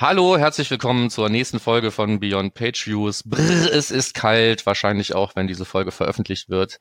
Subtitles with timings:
[0.00, 3.24] Hallo, herzlich willkommen zur nächsten Folge von Beyond Page Views.
[3.24, 6.78] Brrr, es ist kalt, wahrscheinlich auch, wenn diese Folge veröffentlicht wird.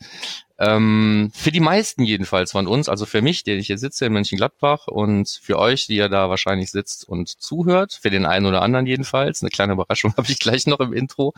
[0.60, 4.14] Ähm, für die meisten jedenfalls von uns, also für mich, der ich hier sitze in
[4.14, 8.62] Mönchengladbach und für euch, die ihr da wahrscheinlich sitzt und zuhört, für den einen oder
[8.62, 9.42] anderen jedenfalls.
[9.42, 11.34] Eine kleine Überraschung habe ich gleich noch im Intro.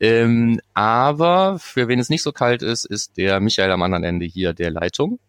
[0.00, 4.26] Ähm, aber für wen es nicht so kalt ist, ist der Michael am anderen Ende
[4.26, 5.20] hier der Leitung.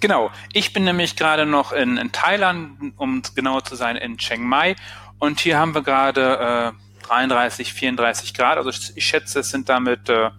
[0.00, 0.30] Genau.
[0.52, 4.76] Ich bin nämlich gerade noch in, in Thailand, um genauer zu sein, in Chiang Mai.
[5.18, 8.58] Und hier haben wir gerade äh, 33, 34 Grad.
[8.58, 10.30] Also ich schätze, es sind damit äh,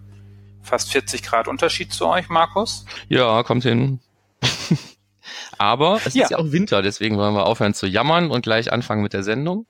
[0.62, 2.86] fast 40 Grad Unterschied zu euch, Markus.
[3.08, 4.00] Ja, kommt hin.
[5.58, 6.24] Aber es ja.
[6.24, 9.22] ist ja auch Winter, deswegen wollen wir aufhören zu jammern und gleich anfangen mit der
[9.22, 9.66] Sendung.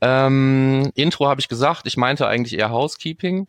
[0.00, 3.48] Ähm, Intro habe ich gesagt, ich meinte eigentlich eher Housekeeping.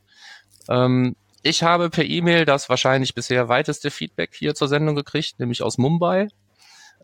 [0.70, 5.64] Ähm, ich habe per E-Mail das wahrscheinlich bisher weiteste Feedback hier zur Sendung gekriegt, nämlich
[5.64, 6.28] aus Mumbai.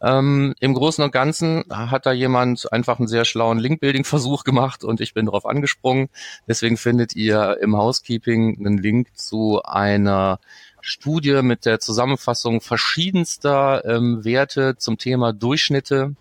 [0.01, 5.01] Ähm, Im Großen und Ganzen hat da jemand einfach einen sehr schlauen Link-Building-Versuch gemacht und
[5.01, 6.09] ich bin darauf angesprungen.
[6.47, 10.39] Deswegen findet ihr im Housekeeping einen Link zu einer
[10.81, 16.15] Studie mit der Zusammenfassung verschiedenster ähm, Werte zum Thema Durchschnitte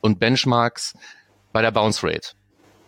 [0.00, 0.94] und Benchmarks
[1.52, 2.30] bei der Bounce Rate.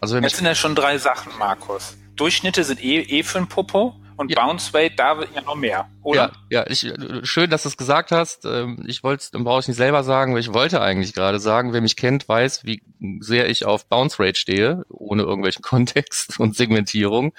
[0.01, 1.97] Also wenn Jetzt sind ja schon drei Sachen, Markus.
[2.17, 4.44] Durchschnitte sind eh, eh für ein Popo und ja.
[4.44, 6.33] Bounce Rate, da wird ja noch mehr, oder?
[6.50, 8.44] Ja, ja ich, schön, dass du es gesagt hast.
[8.44, 11.38] Ähm, ich wollte es, dann brauche ich nicht selber sagen, weil ich wollte eigentlich gerade
[11.38, 12.83] sagen, wer mich kennt, weiß, wie
[13.20, 17.33] sehr ich auf Bounce Rate stehe, ohne irgendwelchen Kontext und Segmentierung.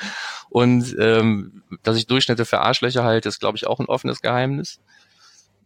[0.50, 4.80] Und ähm, dass ich Durchschnitte für Arschlöcher halte, ist, glaube ich, auch ein offenes Geheimnis.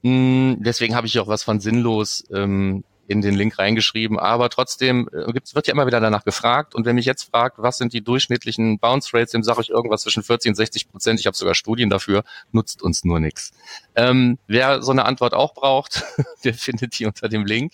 [0.03, 5.09] Hm, deswegen habe ich auch was von sinnlos ähm, in den Link reingeschrieben, aber trotzdem
[5.13, 7.93] äh, gibt's, wird ja immer wieder danach gefragt und wenn mich jetzt fragt, was sind
[7.93, 11.37] die durchschnittlichen Bounce Rates, dem sage ich irgendwas zwischen 40 und 60 Prozent, ich habe
[11.37, 13.51] sogar Studien dafür, nutzt uns nur nichts.
[13.95, 16.03] Ähm, wer so eine Antwort auch braucht,
[16.43, 17.73] der findet die unter dem Link.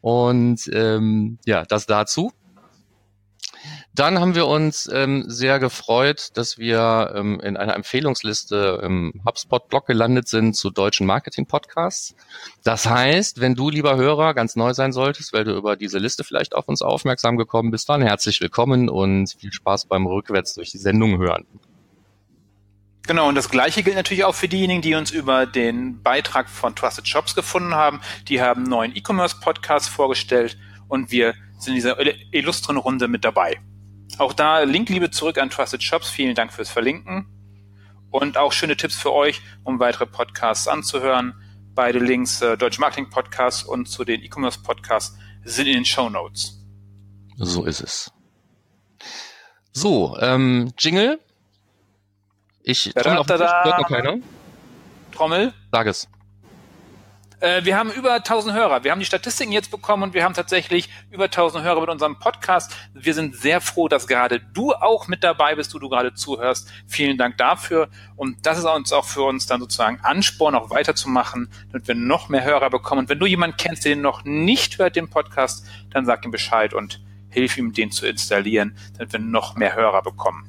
[0.00, 2.32] Und ähm, ja, das dazu.
[3.94, 9.86] Dann haben wir uns ähm, sehr gefreut, dass wir ähm, in einer Empfehlungsliste im HubSpot-Blog
[9.86, 12.14] gelandet sind zu deutschen Marketing-Podcasts.
[12.64, 16.24] Das heißt, wenn du, lieber Hörer, ganz neu sein solltest, weil du über diese Liste
[16.24, 20.70] vielleicht auf uns aufmerksam gekommen bist, dann herzlich willkommen und viel Spaß beim Rückwärts durch
[20.70, 21.46] die Sendung hören.
[23.06, 26.76] Genau, und das gleiche gilt natürlich auch für diejenigen, die uns über den Beitrag von
[26.76, 28.00] Trusted Shops gefunden haben.
[28.28, 30.56] Die haben einen neuen E-Commerce-Podcast vorgestellt
[30.88, 31.96] und wir sind in dieser
[32.32, 33.60] illustren Runde mit dabei.
[34.18, 36.10] Auch da Linkliebe zurück an Trusted Shops.
[36.10, 37.26] Vielen Dank fürs Verlinken.
[38.10, 41.34] Und auch schöne Tipps für euch, um weitere Podcasts anzuhören.
[41.74, 46.10] Beide Links, äh, Deutsche Marketing Podcast und zu den E-Commerce Podcasts, sind in den Show
[46.10, 46.60] Notes.
[47.38, 48.12] So ist es.
[49.72, 51.18] So, ähm, Jingle.
[52.62, 53.06] Ich Tisch, hört
[53.80, 54.18] noch keiner.
[55.12, 55.54] Trommel.
[55.72, 56.08] Sag es.
[57.42, 58.84] Äh, wir haben über 1000 Hörer.
[58.84, 62.16] Wir haben die Statistiken jetzt bekommen und wir haben tatsächlich über 1000 Hörer mit unserem
[62.16, 62.72] Podcast.
[62.94, 66.70] Wir sind sehr froh, dass gerade du auch mit dabei bist, du du gerade zuhörst.
[66.86, 67.88] Vielen Dank dafür.
[68.14, 72.28] Und das ist uns auch für uns dann sozusagen Ansporn, auch weiterzumachen, damit wir noch
[72.28, 73.00] mehr Hörer bekommen.
[73.00, 76.72] Und wenn du jemanden kennst, den noch nicht hört, den Podcast, dann sag ihm Bescheid
[76.72, 80.48] und hilf ihm, den zu installieren, damit wir noch mehr Hörer bekommen.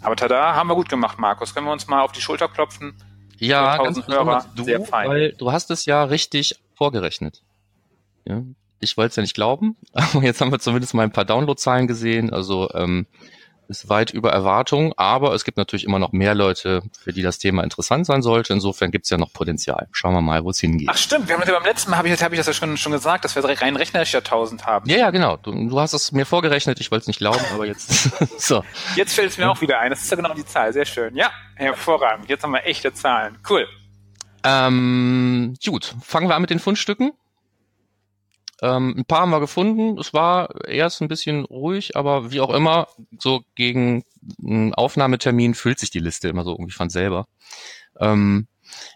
[0.00, 1.54] Aber tada, haben wir gut gemacht, Markus.
[1.54, 2.94] Können wir uns mal auf die Schulter klopfen?
[3.40, 5.08] Ja, ganz Hörer, du, sehr fein.
[5.08, 7.42] weil du hast es ja richtig vorgerechnet.
[8.26, 8.42] Ja,
[8.80, 11.86] ich wollte es ja nicht glauben, aber jetzt haben wir zumindest mal ein paar Downloadzahlen
[11.86, 12.32] gesehen.
[12.32, 13.06] Also ähm,
[13.70, 17.38] ist weit über Erwartung, aber es gibt natürlich immer noch mehr Leute, für die das
[17.38, 18.52] Thema interessant sein sollte.
[18.52, 19.88] Insofern gibt es ja noch Potenzial.
[19.92, 20.88] Schauen wir mal, wo es hingeht.
[20.90, 22.92] Ach stimmt, wir haben beim letzten Mal habe ich, hab ich das ja schon, schon
[22.92, 24.88] gesagt, dass wir rein rechnerisch ja 1000 haben.
[24.90, 25.36] Ja, ja, genau.
[25.36, 28.64] Du, du hast es mir vorgerechnet, ich wollte es nicht glauben, aber jetzt so.
[28.96, 29.90] Jetzt fällt es mir auch wieder ein.
[29.90, 30.72] Das ist ja genau die Zahl.
[30.72, 31.14] Sehr schön.
[31.16, 32.28] Ja, hervorragend.
[32.28, 33.38] Jetzt haben wir echte Zahlen.
[33.48, 33.66] Cool.
[34.42, 37.12] Ähm, gut, fangen wir an mit den Fundstücken.
[38.62, 39.98] Ähm, ein paar haben wir gefunden.
[39.98, 44.04] Es war erst ein bisschen ruhig, aber wie auch immer, so gegen
[44.42, 47.26] einen Aufnahmetermin füllt sich die Liste immer so irgendwie von selber.
[47.98, 48.46] Ähm,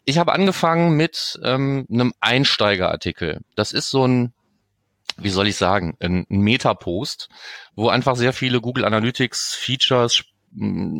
[0.04, 3.40] ich habe angefangen mit ähm, einem Einsteigerartikel.
[3.56, 4.32] Das ist so ein,
[5.16, 7.28] wie soll ich sagen, ein Meta-Post,
[7.74, 10.24] wo einfach sehr viele Google Analytics Features,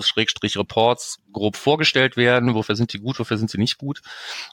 [0.01, 4.03] Schrägstrich Reports grob vorgestellt werden, wofür sind die gut, wofür sind sie nicht gut.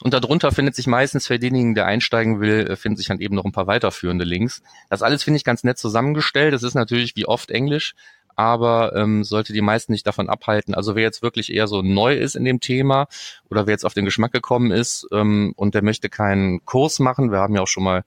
[0.00, 3.34] Und darunter findet sich meistens für denjenigen, der einsteigen will, äh, finden sich dann eben
[3.34, 4.62] noch ein paar weiterführende Links.
[4.90, 6.54] Das alles finde ich ganz nett zusammengestellt.
[6.54, 7.94] Das ist natürlich wie oft Englisch,
[8.36, 10.74] aber ähm, sollte die meisten nicht davon abhalten.
[10.74, 13.08] Also wer jetzt wirklich eher so neu ist in dem Thema
[13.50, 17.30] oder wer jetzt auf den Geschmack gekommen ist ähm, und der möchte keinen Kurs machen,
[17.30, 18.04] wir haben ja auch schon mal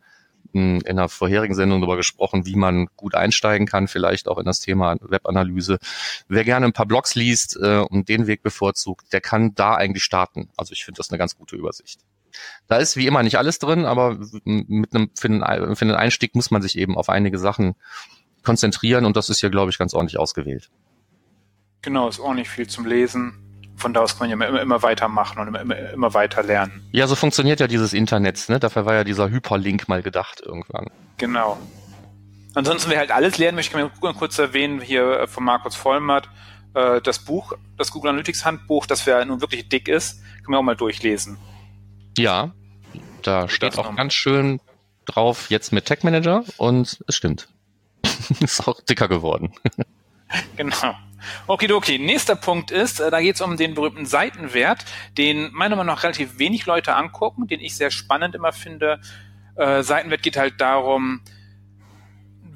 [0.56, 4.60] in einer vorherigen Sendung darüber gesprochen, wie man gut einsteigen kann, vielleicht auch in das
[4.60, 5.80] Thema Webanalyse.
[6.28, 10.04] Wer gerne ein paar Blogs liest äh, und den Weg bevorzugt, der kann da eigentlich
[10.04, 10.50] starten.
[10.58, 12.02] Also ich finde das eine ganz gute Übersicht.
[12.68, 15.42] Da ist wie immer nicht alles drin, aber mit einem, für, den,
[15.76, 17.76] für den Einstieg muss man sich eben auf einige Sachen
[18.44, 20.70] konzentrieren und das ist hier, glaube ich, ganz ordentlich ausgewählt.
[21.82, 23.45] Genau, ist ordentlich viel zum Lesen.
[23.78, 26.88] Von da aus kann man ja immer, immer weitermachen und immer, immer, weiter lernen.
[26.92, 28.48] Ja, so funktioniert ja dieses Internet.
[28.48, 28.60] Ne?
[28.60, 30.88] Dafür war ja dieser Hyperlink mal gedacht irgendwann.
[31.18, 31.58] Genau.
[32.54, 36.30] Ansonsten, wer halt alles lernen möchte, kann man kurz erwähnen, hier äh, von Markus Vollmatt,
[36.74, 40.60] äh, das Buch, das Google Analytics Handbuch, das ja nun wirklich dick ist, kann man
[40.60, 41.38] auch mal durchlesen.
[42.18, 42.52] Ja,
[43.24, 44.62] da steht auch ganz schön
[45.06, 47.50] drauf, jetzt mit Tech Manager und es stimmt.
[48.40, 49.54] ist auch dicker geworden.
[50.58, 50.96] genau.
[51.48, 51.98] Okidoki.
[51.98, 54.86] Nächster Punkt ist, äh, da geht es um den berühmten Seitenwert,
[55.18, 59.00] den meiner Meinung nach relativ wenig Leute angucken, den ich sehr spannend immer finde.
[59.56, 61.22] Äh, Seitenwert geht halt darum,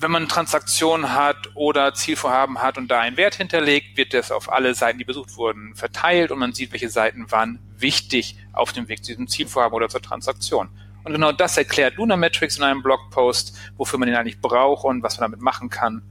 [0.01, 4.51] wenn man Transaktionen hat oder Zielvorhaben hat und da einen Wert hinterlegt, wird das auf
[4.51, 8.87] alle Seiten, die besucht wurden, verteilt und man sieht, welche Seiten waren wichtig auf dem
[8.87, 10.69] Weg zu diesem Zielvorhaben oder zur Transaktion.
[11.03, 15.17] Und genau das erklärt Lunametrics in einem Blogpost, wofür man den eigentlich braucht und was
[15.19, 16.01] man damit machen kann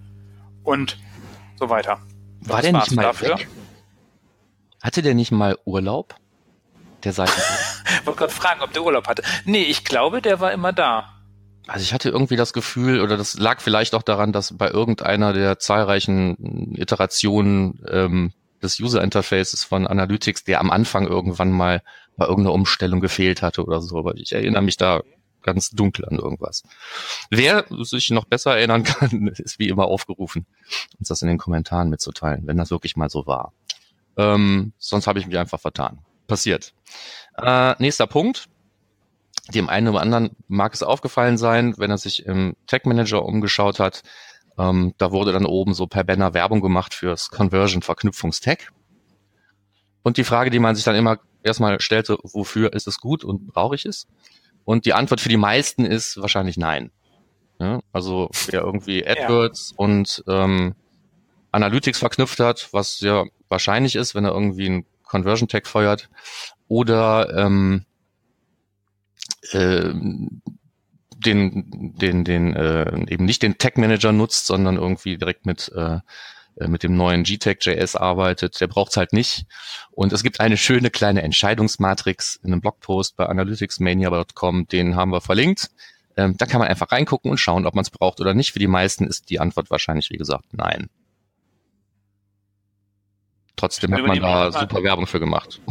[0.68, 0.98] und
[1.58, 2.00] so weiter.
[2.40, 3.38] War das der nicht mal dafür.
[3.38, 3.48] weg?
[4.82, 6.14] Hatte der nicht mal Urlaub?
[7.04, 7.84] Der Seitenwert?
[8.00, 9.22] ich wollte gerade fragen, ob der Urlaub hatte.
[9.44, 11.14] Nee, ich glaube, der war immer da.
[11.66, 15.32] Also ich hatte irgendwie das Gefühl, oder das lag vielleicht auch daran, dass bei irgendeiner
[15.32, 18.32] der zahlreichen Iterationen ähm,
[18.62, 21.82] des User Interfaces von Analytics, der am Anfang irgendwann mal
[22.16, 23.98] bei irgendeiner Umstellung gefehlt hatte oder so.
[23.98, 25.02] Aber ich erinnere mich da
[25.42, 26.62] ganz dunkel an irgendwas.
[27.30, 30.46] Wer sich noch besser erinnern kann, ist wie immer aufgerufen,
[30.98, 33.52] uns das in den Kommentaren mitzuteilen, wenn das wirklich mal so war.
[34.16, 36.00] Ähm, sonst habe ich mich einfach vertan.
[36.26, 36.74] Passiert.
[37.36, 38.48] Äh, nächster Punkt
[39.54, 43.80] dem einen oder anderen mag es aufgefallen sein, wenn er sich im Tag Manager umgeschaut
[43.80, 44.02] hat.
[44.58, 48.72] Ähm, da wurde dann oben so per Banner Werbung gemacht fürs Conversion Verknüpfungstag.
[50.02, 53.46] Und die Frage, die man sich dann immer erstmal stellte, wofür ist es gut und
[53.46, 54.06] brauche ich es?
[54.68, 56.90] Und die Antwort für die meisten ist wahrscheinlich nein.
[57.58, 59.76] Ja, also wer irgendwie AdWords ja.
[59.78, 60.74] und ähm,
[61.52, 66.10] Analytics verknüpft hat, was ja wahrscheinlich ist, wenn er irgendwie einen Conversion Tag feuert,
[66.68, 67.86] oder ähm,
[69.52, 69.88] äh,
[71.16, 75.94] den, den, den, äh, eben nicht den Tag Manager nutzt, sondern irgendwie direkt mit, äh,
[75.94, 76.00] äh
[76.66, 79.46] mit dem neuen GTAG.js arbeitet, der braucht's halt nicht.
[79.90, 85.20] Und es gibt eine schöne kleine Entscheidungsmatrix in einem Blogpost bei analyticsmania.com, den haben wir
[85.20, 85.70] verlinkt.
[86.16, 88.52] Ähm, da kann man einfach reingucken und schauen, ob man es braucht oder nicht.
[88.52, 90.88] Für die meisten ist die Antwort wahrscheinlich, wie gesagt, nein.
[93.54, 95.60] Trotzdem hat man da super Werbung für gemacht.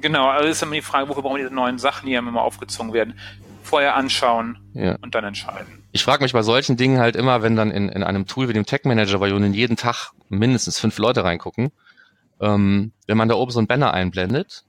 [0.00, 2.92] Genau, also ist immer die Frage, wofür brauchen wir diese neuen Sachen, die immer aufgezogen
[2.92, 3.18] werden.
[3.62, 4.96] Vorher anschauen ja.
[5.02, 5.77] und dann entscheiden.
[5.92, 8.52] Ich frage mich bei solchen Dingen halt immer, wenn dann in, in einem Tool wie
[8.52, 11.72] dem Tech Manager, weil nun jeden Tag mindestens fünf Leute reingucken,
[12.40, 14.64] ähm, wenn man da oben so ein Banner einblendet,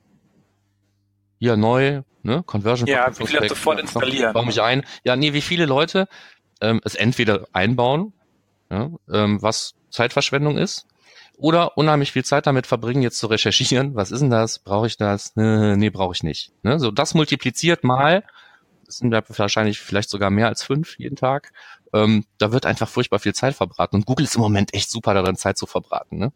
[1.40, 2.88] hier neu, ne, Conversion.
[2.88, 4.34] Ja, wie viele sofort installieren.
[4.34, 4.86] Baue mich ein.
[5.04, 6.08] Ja, nee, wie viele Leute
[6.62, 8.14] ähm, es entweder einbauen,
[8.70, 10.86] ja, ähm, was Zeitverschwendung ist,
[11.38, 14.98] oder unheimlich viel Zeit damit verbringen, jetzt zu recherchieren, was ist denn das, brauche ich
[14.98, 16.52] das, nee, nee brauche ich nicht.
[16.64, 16.80] Ne?
[16.80, 18.24] So das multipliziert mal,
[18.90, 21.52] sind wahrscheinlich vielleicht sogar mehr als fünf jeden Tag,
[21.94, 25.14] ähm, da wird einfach furchtbar viel Zeit verbraten und Google ist im Moment echt super
[25.14, 26.18] darin, Zeit zu verbraten.
[26.18, 26.32] Ne?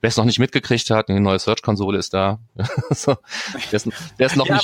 [0.00, 2.38] Wer es noch nicht mitgekriegt hat, eine neue Search-Konsole ist da.
[2.90, 3.16] so,
[4.16, 4.60] wer es noch, ja,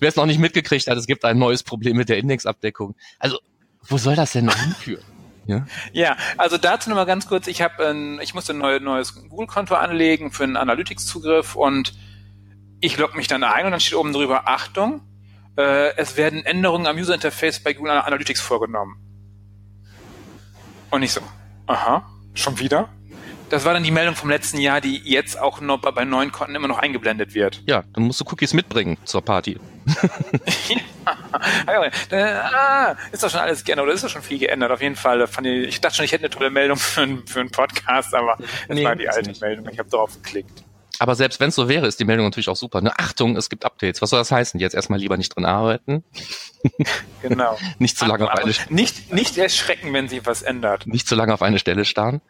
[0.00, 2.94] mit, noch nicht mitgekriegt hat, es gibt ein neues Problem mit der Indexabdeckung.
[3.18, 3.38] Also,
[3.82, 5.04] wo soll das denn noch hinführen?
[5.46, 9.28] Ja, ja also dazu nochmal ganz kurz, ich habe ein, ich musste ein neues, neues
[9.28, 11.92] Google-Konto anlegen für einen Analytics-Zugriff und
[12.80, 15.02] ich logge mich dann ein und dann steht oben drüber, Achtung,
[15.56, 18.96] äh, es werden Änderungen am User-Interface bei Google Analytics vorgenommen.
[20.90, 21.20] Und ich so,
[21.66, 22.88] aha, schon wieder?
[23.52, 26.54] Das war dann die Meldung vom letzten Jahr, die jetzt auch noch bei, neuen Konten
[26.54, 27.62] immer noch eingeblendet wird.
[27.66, 29.60] Ja, dann musst du Cookies mitbringen zur Party.
[32.14, 34.70] ah, ist doch schon alles geändert oder ist doch schon viel geändert?
[34.70, 35.26] Auf jeden Fall.
[35.26, 38.14] Fand ich, ich dachte schon, ich hätte eine tolle Meldung für, einen, für einen Podcast,
[38.14, 39.42] aber es nee, war die alte nicht.
[39.42, 39.68] Meldung.
[39.70, 40.64] Ich habe drauf geklickt.
[40.98, 42.80] Aber selbst wenn es so wäre, ist die Meldung natürlich auch super.
[42.80, 42.92] Ne?
[42.98, 44.02] Achtung, es gibt Updates.
[44.02, 44.60] Was soll das heißen?
[44.60, 46.04] Jetzt erstmal lieber nicht drin arbeiten.
[47.22, 47.56] Genau.
[47.78, 50.86] nicht zu lange auf eine nicht nicht erschrecken, wenn sich was ändert.
[50.86, 52.20] Nicht zu lange auf eine Stelle starren.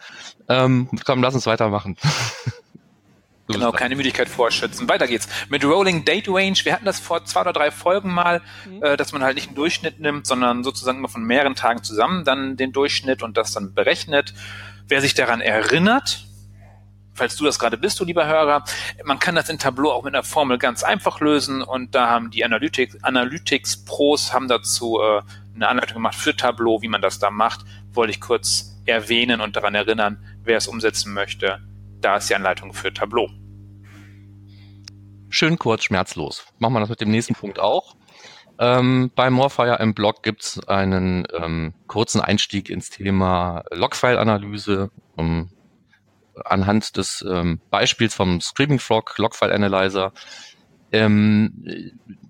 [0.48, 1.96] Ähm, komm, lass uns weitermachen.
[3.48, 4.88] genau, keine Müdigkeit vorschützen.
[4.88, 5.28] Weiter geht's.
[5.48, 8.82] Mit Rolling Date Range, wir hatten das vor zwei oder drei Folgen mal, mhm.
[8.82, 12.24] äh, dass man halt nicht einen Durchschnitt nimmt, sondern sozusagen immer von mehreren Tagen zusammen
[12.24, 14.34] dann den Durchschnitt und das dann berechnet.
[14.88, 16.26] Wer sich daran erinnert,
[17.14, 18.64] falls du das gerade bist, du lieber Hörer,
[19.04, 22.30] man kann das in Tableau auch mit einer Formel ganz einfach lösen und da haben
[22.30, 25.22] die Analytics, Analytics Pros haben dazu äh,
[25.54, 27.60] eine Anleitung gemacht für Tableau, wie man das da macht.
[27.92, 31.60] Wollte ich kurz erwähnen und daran erinnern, wer es umsetzen möchte.
[32.00, 33.28] Da ist die Anleitung für Tableau.
[35.28, 36.44] Schön kurz, schmerzlos.
[36.58, 37.94] Machen wir das mit dem nächsten Punkt auch.
[38.58, 44.90] Ähm, bei Morfire im Blog gibt's einen ähm, kurzen Einstieg ins Thema Logfile-Analyse.
[45.16, 45.50] Um,
[46.44, 50.12] anhand des ähm, Beispiels vom Screaming Frog Logfile Analyzer
[50.92, 51.64] ähm,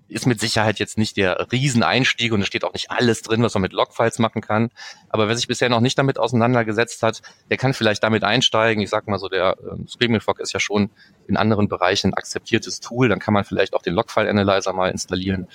[0.07, 3.53] ist mit Sicherheit jetzt nicht der Rieseneinstieg und es steht auch nicht alles drin, was
[3.55, 4.69] man mit Logfiles machen kann.
[5.09, 8.81] Aber wer sich bisher noch nicht damit auseinandergesetzt hat, der kann vielleicht damit einsteigen.
[8.81, 10.91] Ich sag mal so, der ähm, Screaming Frog ist ja schon
[11.27, 13.09] in anderen Bereichen ein akzeptiertes Tool.
[13.09, 15.47] Dann kann man vielleicht auch den Logfile Analyzer mal installieren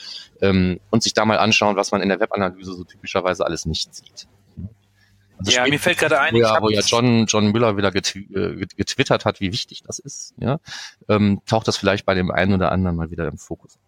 [0.42, 3.94] ähm, und sich da mal anschauen, was man in der Webanalyse so typischerweise alles nicht
[3.94, 4.28] sieht.
[5.38, 8.66] Also ja, mir fällt gerade ein, wo ja, wo ja John, John Müller wieder äh,
[8.76, 10.58] getwittert hat, wie wichtig das ist, ja,
[11.08, 13.78] ähm, taucht das vielleicht bei dem einen oder anderen mal wieder im Fokus.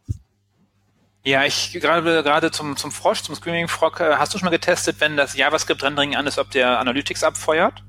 [1.24, 4.50] Ja, ich gerade gerade zum zum Frosch, zum Screaming Frog, äh, hast du schon mal
[4.50, 7.82] getestet, wenn das JavaScript Rendering an ist, ob der Analytics abfeuert?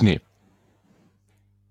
[0.00, 0.20] Nee.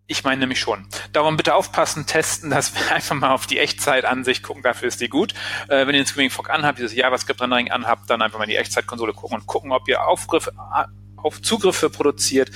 [0.09, 0.87] Ich meine nämlich schon.
[1.11, 5.09] Darum bitte aufpassen, testen, dass wir einfach mal auf die Echtzeitansicht gucken, dafür ist die
[5.09, 5.33] gut.
[5.67, 8.55] Äh, wenn ihr den Screaming Frog anhabt, dieses JavaScript-Rendering anhabt, dann einfach mal in die
[8.55, 10.53] Echtzeitkonsole gucken und gucken, ob ihr Aufgriffe,
[11.17, 12.51] auf Zugriffe produziert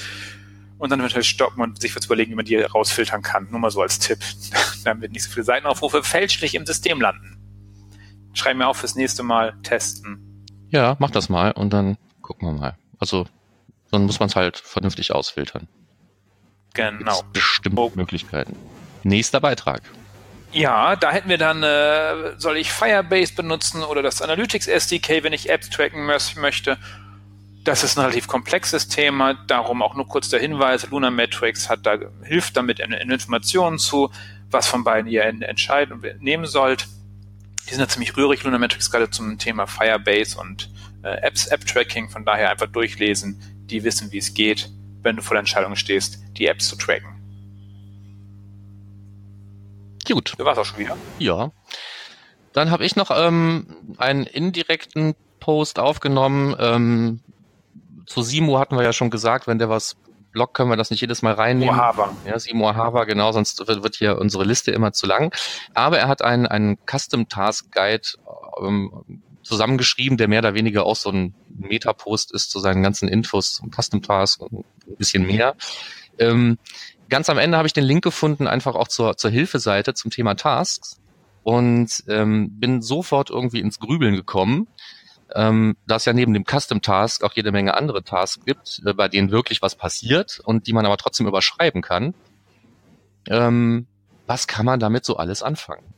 [0.78, 3.50] und dann eventuell stoppen und sich was überlegen, wie man die rausfiltern kann.
[3.52, 4.20] Nur mal so als Tipp,
[4.86, 7.38] damit nicht so viele Seitenaufrufe fälschlich im System landen.
[8.34, 10.46] Schreib mir auf fürs nächste Mal testen.
[10.70, 12.78] Ja, mach das mal und dann gucken wir mal.
[12.98, 13.28] Also,
[13.92, 15.68] dann muss man es halt vernünftig ausfiltern.
[16.74, 17.22] Genau.
[17.34, 17.92] Bestimmt oh.
[17.96, 18.56] Möglichkeiten.
[19.04, 19.82] Nächster Beitrag.
[20.54, 25.34] Ja, da hätten wir dann, äh, soll ich Firebase benutzen oder das Analytics SDK, wenn
[25.34, 26.78] ich Apps tracken möchte.
[27.64, 31.86] Das ist ein relativ komplexes Thema, darum auch nur kurz der Hinweis, Luna Metrics hat
[31.86, 34.12] da, hilft damit in, in Informationen zu,
[34.50, 36.88] was von beiden ihr entscheiden und nehmen sollt.
[37.68, 40.70] Die sind ja ziemlich rührig, Luna Metrics gerade zum Thema Firebase und
[41.04, 44.70] äh, Apps, App-Tracking, von daher einfach durchlesen, die wissen, wie es geht
[45.04, 47.22] wenn du vor der Entscheidung stehst, die Apps zu tracken.
[50.08, 50.34] Gut.
[50.38, 50.98] Du warst auch schon wieder.
[51.20, 51.52] Ja.
[52.54, 53.68] Dann habe ich noch ähm,
[53.98, 56.56] einen indirekten Post aufgenommen.
[56.60, 57.22] Ähm,
[58.06, 59.96] zu Simo hatten wir ja schon gesagt, wenn der was
[60.32, 61.76] blockt, können wir das nicht jedes Mal reinnehmen.
[61.76, 62.16] Mohava.
[62.26, 65.34] Ja, Simo Hava, genau, sonst wird, wird hier unsere Liste immer zu lang.
[65.74, 68.08] Aber er hat einen, einen Custom Task Guide
[68.62, 73.54] ähm, zusammengeschrieben, der mehr oder weniger auch so ein Meta-Post ist zu seinen ganzen Infos
[73.54, 75.56] zum Custom Task und ein bisschen mehr.
[76.20, 76.58] Ähm,
[77.10, 80.36] ganz am Ende habe ich den Link gefunden, einfach auch zur, zur Hilfeseite zum Thema
[80.36, 81.02] Tasks
[81.44, 84.68] und ähm, bin sofort irgendwie ins Grübeln gekommen,
[85.36, 88.94] ähm, da es ja neben dem Custom Task auch jede Menge andere Tasks gibt, äh,
[88.94, 92.14] bei denen wirklich was passiert und die man aber trotzdem überschreiben kann.
[93.28, 93.88] Ähm,
[94.28, 95.94] was kann man damit so alles anfangen?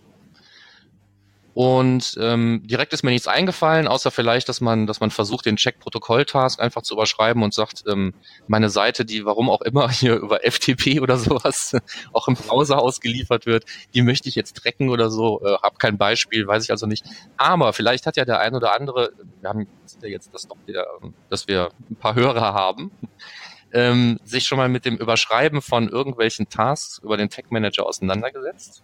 [1.53, 5.55] Und ähm, direkt ist mir nichts eingefallen, außer vielleicht, dass man, dass man versucht, den
[5.55, 8.15] Check-Protokoll-Task einfach zu überschreiben und sagt, ähm,
[8.47, 11.75] meine Seite, die warum auch immer hier über FTP oder sowas
[12.13, 15.97] auch im Browser ausgeliefert wird, die möchte ich jetzt tracken oder so, äh, habe kein
[15.97, 17.05] Beispiel, weiß ich also nicht.
[17.37, 19.67] Aber vielleicht hat ja der ein oder andere, wir haben
[20.01, 20.87] ja jetzt das doch, der,
[21.29, 22.91] dass wir ein paar Hörer haben,
[23.73, 28.83] ähm, sich schon mal mit dem Überschreiben von irgendwelchen Tasks über den Tech Manager auseinandergesetzt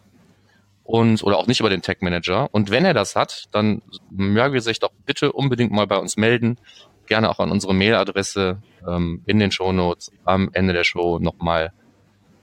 [0.89, 2.49] und oder auch nicht über den Tech Manager.
[2.51, 6.17] Und wenn er das hat, dann möge er sich doch bitte unbedingt mal bei uns
[6.17, 6.57] melden.
[7.05, 11.73] Gerne auch an unsere Mailadresse ähm, in den Show Notes am Ende der Show nochmal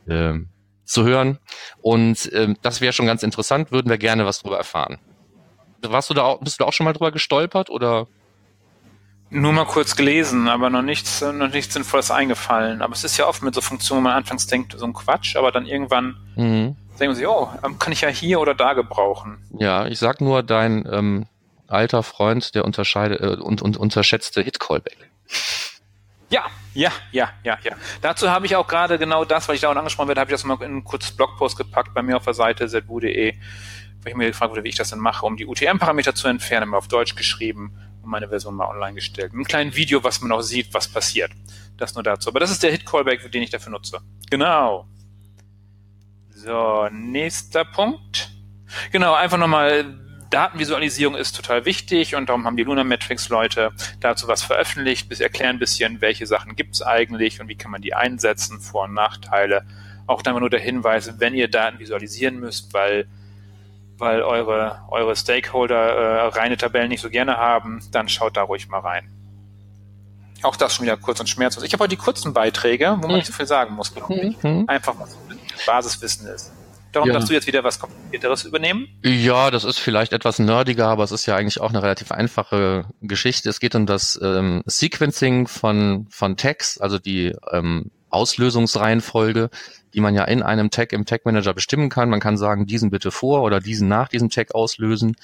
[0.08, 0.48] ähm,
[0.84, 1.40] zu hören.
[1.82, 5.00] Und ähm, das wäre schon ganz interessant, würden wir gerne was darüber erfahren.
[5.82, 8.06] Warst du da auch, bist du da auch schon mal drüber gestolpert oder?
[9.28, 12.80] Nur mal kurz gelesen, aber noch nichts, noch nichts Sinnvolles eingefallen.
[12.80, 15.34] Aber es ist ja oft mit so Funktionen, wo man anfangs denkt, so ein Quatsch,
[15.34, 19.38] aber dann irgendwann mhm denken sie, oh, ähm, kann ich ja hier oder da gebrauchen.
[19.58, 21.26] Ja, ich sag nur dein ähm,
[21.68, 25.10] alter Freund, der unterscheide äh, und, und unterschätzte Hit-Callback.
[26.28, 27.76] Ja, ja, ja, ja, ja.
[28.00, 30.34] Dazu habe ich auch gerade genau das, was ich da auch angesprochen werde, habe ich
[30.34, 33.34] das mal in einen kurzes Blogpost gepackt bei mir auf der Seite zbu.de,
[34.02, 36.70] weil ich mir gefragt wurde, wie ich das denn mache, um die UTM-Parameter zu entfernen,
[36.70, 39.32] mal auf Deutsch geschrieben und meine Version mal online gestellt.
[39.32, 41.30] Mit einem kleinen Video, was man auch sieht, was passiert.
[41.76, 42.30] Das nur dazu.
[42.30, 44.00] Aber das ist der Hit-Callback, den ich dafür nutze.
[44.28, 44.86] Genau.
[46.46, 48.30] So, nächster Punkt.
[48.92, 49.96] Genau, einfach nochmal,
[50.30, 55.18] Datenvisualisierung ist total wichtig und darum haben die Luna Metrics Leute dazu was veröffentlicht, bis
[55.18, 58.84] erklären ein bisschen, welche Sachen gibt es eigentlich und wie kann man die einsetzen, Vor-
[58.84, 59.64] und Nachteile
[60.06, 63.08] Auch dann nur der Hinweis, wenn ihr Daten visualisieren müsst, weil,
[63.98, 68.68] weil eure, eure Stakeholder äh, reine Tabellen nicht so gerne haben, dann schaut da ruhig
[68.68, 69.10] mal rein.
[70.42, 71.64] Auch das schon wieder kurz und schmerzlos.
[71.64, 73.16] Ich habe heute die kurzen Beiträge, wo man mhm.
[73.16, 73.92] nicht so viel sagen muss,
[74.42, 74.64] Mhm.
[74.68, 75.16] Einfach was
[75.64, 76.52] Basiswissen ist.
[76.92, 77.14] Darum ja.
[77.14, 78.88] darfst du jetzt wieder was Komplizierteres übernehmen?
[79.02, 82.86] Ja, das ist vielleicht etwas nerdiger, aber es ist ja eigentlich auch eine relativ einfache
[83.02, 83.50] Geschichte.
[83.50, 89.50] Es geht um das ähm, Sequencing von, von Tags, also die ähm, Auslösungsreihenfolge,
[89.92, 92.08] die man ja in einem Tag im Tag Manager bestimmen kann.
[92.08, 95.16] Man kann sagen, diesen bitte vor oder diesen nach diesem Tag auslösen.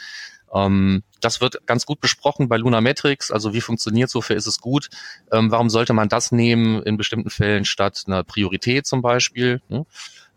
[0.53, 3.31] Ähm, das wird ganz gut besprochen bei Lunametrics.
[3.31, 4.91] Also wie funktioniert so, für ist es gut?
[5.31, 9.63] Ähm, warum sollte man das nehmen in bestimmten Fällen statt einer Priorität zum Beispiel?
[9.69, 9.87] Hm?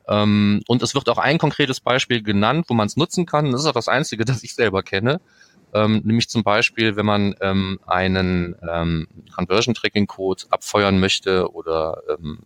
[0.08, 3.52] Ähm, und es wird auch ein konkretes Beispiel genannt, wo man es nutzen kann.
[3.52, 5.20] Das ist auch das einzige, das ich selber kenne.
[5.74, 12.02] Ähm, nämlich zum Beispiel, wenn man ähm, einen ähm, Conversion Tracking Code abfeuern möchte oder
[12.08, 12.40] ähm,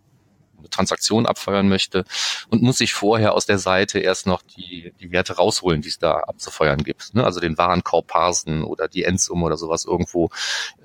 [0.57, 2.05] eine Transaktion abfeuern möchte
[2.49, 5.99] und muss sich vorher aus der Seite erst noch die, die Werte rausholen, die es
[5.99, 7.13] da abzufeuern gibt.
[7.13, 7.23] Ne?
[7.23, 10.29] Also den Warenkorb parsen oder die Endsumme oder sowas irgendwo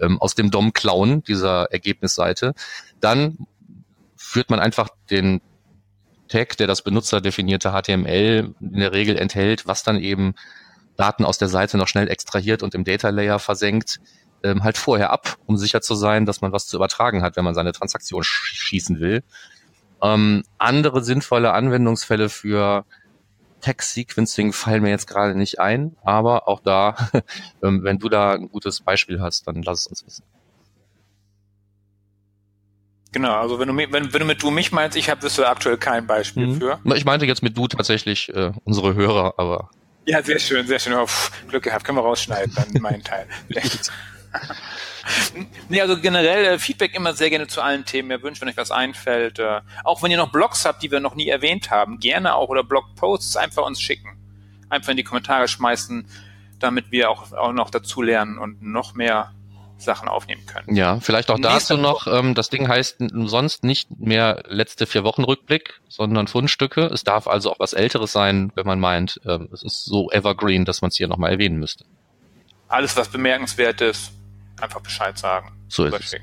[0.00, 2.54] ähm, aus dem DOM klauen, dieser Ergebnisseite.
[3.00, 3.46] Dann
[4.16, 5.40] führt man einfach den
[6.28, 10.34] Tag, der das benutzerdefinierte HTML in der Regel enthält, was dann eben
[10.96, 14.00] Daten aus der Seite noch schnell extrahiert und im Data Layer versenkt,
[14.42, 17.44] ähm, halt vorher ab, um sicher zu sein, dass man was zu übertragen hat, wenn
[17.44, 19.22] man seine Transaktion sch schießen will.
[20.02, 22.84] Ähm, andere sinnvolle Anwendungsfälle für
[23.60, 26.96] Text-Sequencing fallen mir jetzt gerade nicht ein, aber auch da,
[27.62, 30.24] ähm, wenn du da ein gutes Beispiel hast, dann lass es uns wissen.
[33.14, 35.44] Genau, also wenn du, wenn, wenn du mit du mich meinst, ich habe wirst du
[35.44, 36.58] aktuell kein Beispiel mhm.
[36.58, 36.80] für.
[36.96, 39.70] Ich meinte jetzt mit du tatsächlich äh, unsere Hörer, aber.
[40.04, 40.94] Ja, sehr schön, sehr schön.
[40.94, 43.28] Oh, pff, Glück gehabt, können wir rausschneiden, dann mein Teil.
[45.68, 48.08] nee, also generell äh, Feedback immer sehr gerne zu allen Themen.
[48.08, 49.38] Mir wünscht, wenn euch was einfällt.
[49.38, 52.48] Äh, auch wenn ihr noch Blogs habt, die wir noch nie erwähnt haben, gerne auch
[52.48, 54.18] oder Blogposts einfach uns schicken.
[54.70, 56.08] Einfach in die Kommentare schmeißen,
[56.58, 59.32] damit wir auch, auch noch dazu lernen und noch mehr
[59.76, 60.74] Sachen aufnehmen können.
[60.76, 65.24] Ja, vielleicht auch dazu noch, ähm, das Ding heißt sonst nicht mehr letzte vier Wochen
[65.24, 66.86] Rückblick, sondern Fundstücke.
[66.86, 70.64] Es darf also auch was Älteres sein, wenn man meint, ähm, es ist so evergreen,
[70.64, 71.84] dass man es hier nochmal erwähnen müsste.
[72.68, 74.12] Alles, was bemerkenswert ist,
[74.60, 75.52] einfach Bescheid sagen.
[75.68, 76.20] So ist es.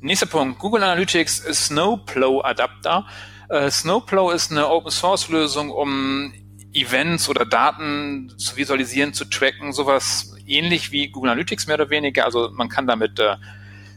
[0.00, 0.58] Nächster Punkt.
[0.58, 3.06] Google Analytics Snowplow Adapter.
[3.48, 6.32] Äh, Snowplow ist eine Open Source Lösung, um
[6.72, 12.24] Events oder Daten zu visualisieren, zu tracken, sowas ähnlich wie Google Analytics mehr oder weniger.
[12.24, 13.36] Also man kann damit äh,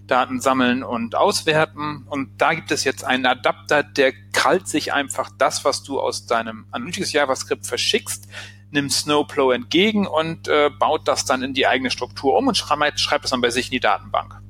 [0.07, 2.05] Daten sammeln und auswerten.
[2.07, 6.25] Und da gibt es jetzt einen Adapter, der krallt sich einfach das, was du aus
[6.25, 8.27] deinem Analytics JavaScript verschickst,
[8.71, 12.99] nimmt Snowplow entgegen und äh, baut das dann in die eigene Struktur um und schreibt,
[12.99, 14.41] schreibt es dann bei sich in die Datenbank.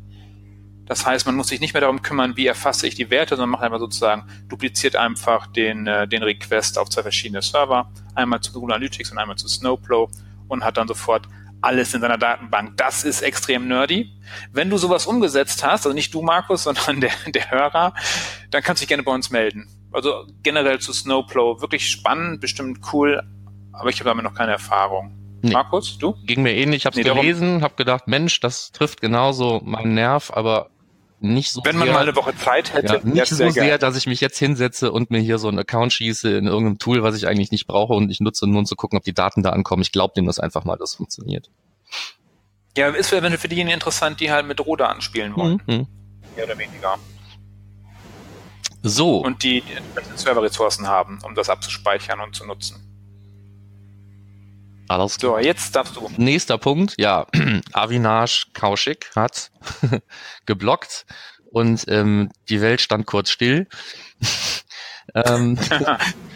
[0.85, 3.51] Das heißt, man muss sich nicht mehr darum kümmern, wie erfasse ich die Werte, sondern
[3.51, 8.51] macht einfach sozusagen, dupliziert einfach den, äh, den Request auf zwei verschiedene Server, einmal zu
[8.51, 10.09] Google Analytics und einmal zu Snowplow
[10.47, 11.27] und hat dann sofort
[11.61, 12.77] alles in seiner Datenbank.
[12.77, 14.11] Das ist extrem nerdy.
[14.51, 17.93] Wenn du sowas umgesetzt hast, also nicht du, Markus, sondern der, der Hörer,
[18.49, 19.69] dann kannst du dich gerne bei uns melden.
[19.91, 23.21] Also generell zu Snowplow, wirklich spannend, bestimmt cool,
[23.73, 25.17] aber ich habe damit noch keine Erfahrung.
[25.41, 25.53] Nee.
[25.53, 26.15] Markus, du?
[26.25, 26.81] Ging mir ähnlich.
[26.81, 30.69] Ich habe es nee, gelesen, habe gedacht, Mensch, das trifft genauso meinen Nerv, aber
[31.21, 33.77] nicht so Wenn man sehr, mal eine Woche Zeit hätte, ja, nicht so sehr, sehr
[33.77, 37.03] dass ich mich jetzt hinsetze und mir hier so einen Account schieße in irgendeinem Tool,
[37.03, 39.43] was ich eigentlich nicht brauche und ich nutze nur um zu gucken, ob die Daten
[39.43, 39.81] da ankommen.
[39.81, 41.49] Ich glaube dem das einfach mal, dass funktioniert.
[42.77, 45.61] Ja, ist für, für diejenigen interessant, die halt mit Rohdaten spielen wollen.
[45.67, 45.87] Mhm.
[46.35, 46.97] Mehr oder weniger.
[48.83, 49.17] So.
[49.17, 52.90] Und die, die Serverressourcen haben, um das abzuspeichern und zu nutzen.
[54.91, 55.39] Alles klar.
[55.39, 56.09] So, jetzt darfst du.
[56.17, 57.25] Nächster Punkt, ja,
[57.73, 59.51] Avinash Kaushik hat
[60.45, 61.05] geblockt
[61.51, 63.67] und ähm, die Welt stand kurz still.
[65.15, 65.57] ähm,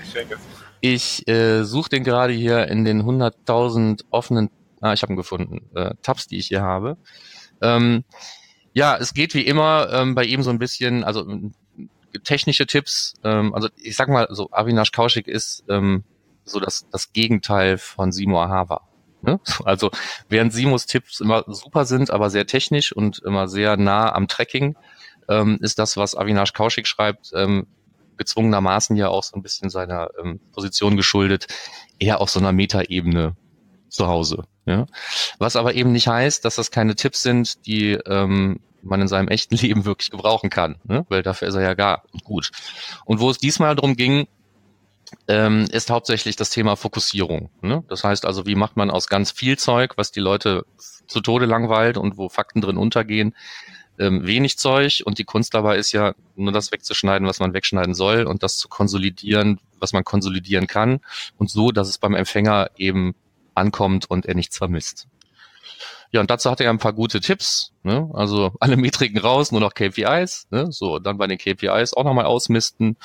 [0.81, 5.69] ich äh, suche den gerade hier in den 100.000 offenen, ah, ich habe ihn gefunden,
[5.75, 6.97] äh, Tabs, die ich hier habe.
[7.61, 8.05] Ähm,
[8.71, 11.25] ja, es geht wie immer ähm, bei ihm so ein bisschen, also
[12.23, 16.05] technische Tipps, ähm, also ich sag mal so, Avinash Kaushik ist ähm,
[16.45, 18.81] so das, das Gegenteil von Simo Ahava.
[19.21, 19.39] Ne?
[19.65, 19.91] Also
[20.29, 24.75] während Simos Tipps immer super sind, aber sehr technisch und immer sehr nah am Tracking,
[25.27, 27.67] ähm, ist das, was Avinash Kaushik schreibt, ähm,
[28.17, 31.47] gezwungenermaßen ja auch so ein bisschen seiner ähm, Position geschuldet,
[31.99, 33.35] eher auf so einer Metaebene
[33.89, 34.45] zu Hause.
[34.65, 34.85] Ja?
[35.39, 39.27] Was aber eben nicht heißt, dass das keine Tipps sind, die ähm, man in seinem
[39.27, 41.05] echten Leben wirklich gebrauchen kann, ne?
[41.09, 42.51] weil dafür ist er ja gar gut.
[43.05, 44.27] Und wo es diesmal darum ging,
[45.27, 47.49] ähm, ist hauptsächlich das Thema Fokussierung.
[47.61, 47.83] Ne?
[47.87, 50.65] Das heißt also, wie macht man aus ganz viel Zeug, was die Leute
[51.07, 53.35] zu Tode langweilt und wo Fakten drin untergehen,
[53.97, 57.93] ähm, wenig Zeug und die Kunst dabei ist ja nur das wegzuschneiden, was man wegschneiden
[57.93, 60.99] soll und das zu konsolidieren, was man konsolidieren kann
[61.37, 63.15] und so, dass es beim Empfänger eben
[63.53, 65.07] ankommt und er nichts vermisst.
[66.11, 67.71] Ja, und dazu hat er ein paar gute Tipps.
[67.83, 68.09] Ne?
[68.13, 70.47] Also alle Metriken raus, nur noch KPIs.
[70.51, 70.71] Ne?
[70.71, 72.97] So, dann bei den KPIs auch nochmal ausmisten.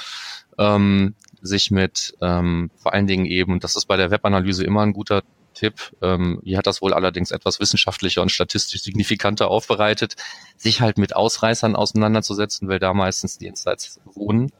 [0.58, 4.82] Ähm, sich mit ähm, vor allen Dingen eben, und das ist bei der Webanalyse immer
[4.82, 5.22] ein guter
[5.54, 10.16] Tipp, ähm, hier hat das wohl allerdings etwas wissenschaftlicher und statistisch signifikanter aufbereitet,
[10.56, 14.52] sich halt mit Ausreißern auseinanderzusetzen, weil da meistens die Insights wohnen.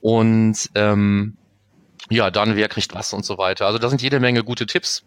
[0.00, 1.36] Und ähm,
[2.10, 3.66] ja, dann wer kriegt was und so weiter.
[3.66, 5.04] Also da sind jede Menge gute Tipps.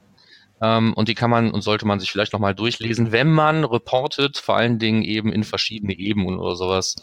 [0.62, 3.12] Ähm, und die kann man und sollte man sich vielleicht nochmal durchlesen.
[3.12, 6.96] Wenn man reportet, vor allen Dingen eben in verschiedene Ebenen oder sowas,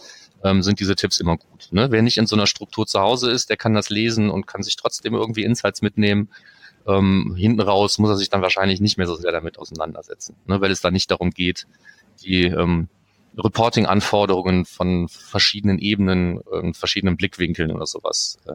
[0.44, 1.68] ähm, sind diese Tipps immer gut.
[1.70, 1.88] Ne?
[1.90, 4.62] Wer nicht in so einer Struktur zu Hause ist, der kann das lesen und kann
[4.62, 6.30] sich trotzdem irgendwie Insights mitnehmen.
[6.86, 10.60] Ähm, hinten raus muss er sich dann wahrscheinlich nicht mehr so sehr damit auseinandersetzen, ne?
[10.60, 11.66] weil es da nicht darum geht,
[12.22, 12.88] die ähm,
[13.36, 18.52] Reporting-Anforderungen von verschiedenen Ebenen, äh, verschiedenen Blickwinkeln oder sowas äh,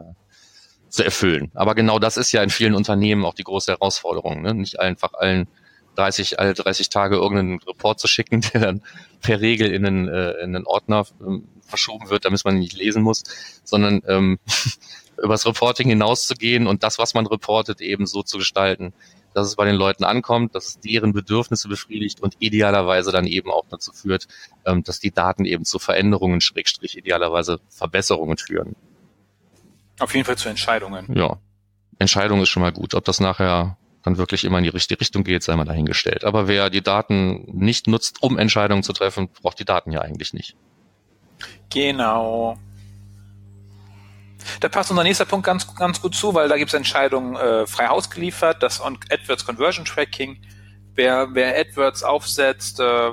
[0.90, 1.52] zu erfüllen.
[1.54, 4.42] Aber genau das ist ja in vielen Unternehmen auch die große Herausforderung.
[4.42, 4.54] Ne?
[4.54, 5.48] Nicht einfach allen
[5.96, 8.84] 30, alle 30 Tage irgendeinen Report zu schicken, der dann
[9.22, 13.02] per Regel in einen, äh, in einen Ordner ähm, verschoben wird, damit man nicht lesen
[13.02, 13.24] muss,
[13.64, 14.38] sondern ähm,
[15.24, 18.94] übers Reporting hinauszugehen und das, was man reportet, eben so zu gestalten,
[19.34, 23.50] dass es bei den Leuten ankommt, dass es deren Bedürfnisse befriedigt und idealerweise dann eben
[23.50, 24.28] auch dazu führt,
[24.66, 28.76] ähm, dass die Daten eben zu Veränderungen, Schrägstrich idealerweise Verbesserungen führen.
[30.00, 31.08] Auf jeden Fall zu Entscheidungen.
[31.16, 31.40] Ja.
[31.98, 32.94] Entscheidung ist schon mal gut.
[32.94, 36.26] Ob das nachher dann wirklich immer in die richtige Richtung geht, sei mal dahingestellt.
[36.26, 40.34] Aber wer die Daten nicht nutzt, um Entscheidungen zu treffen, braucht die Daten ja eigentlich
[40.34, 40.56] nicht.
[41.70, 42.58] Genau.
[44.60, 47.66] Da passt unser nächster Punkt ganz, ganz gut zu, weil da gibt es Entscheidungen äh,
[47.66, 50.38] frei Haus geliefert, das AdWords Conversion Tracking.
[50.96, 53.12] Wer, wer AdWords aufsetzt, äh,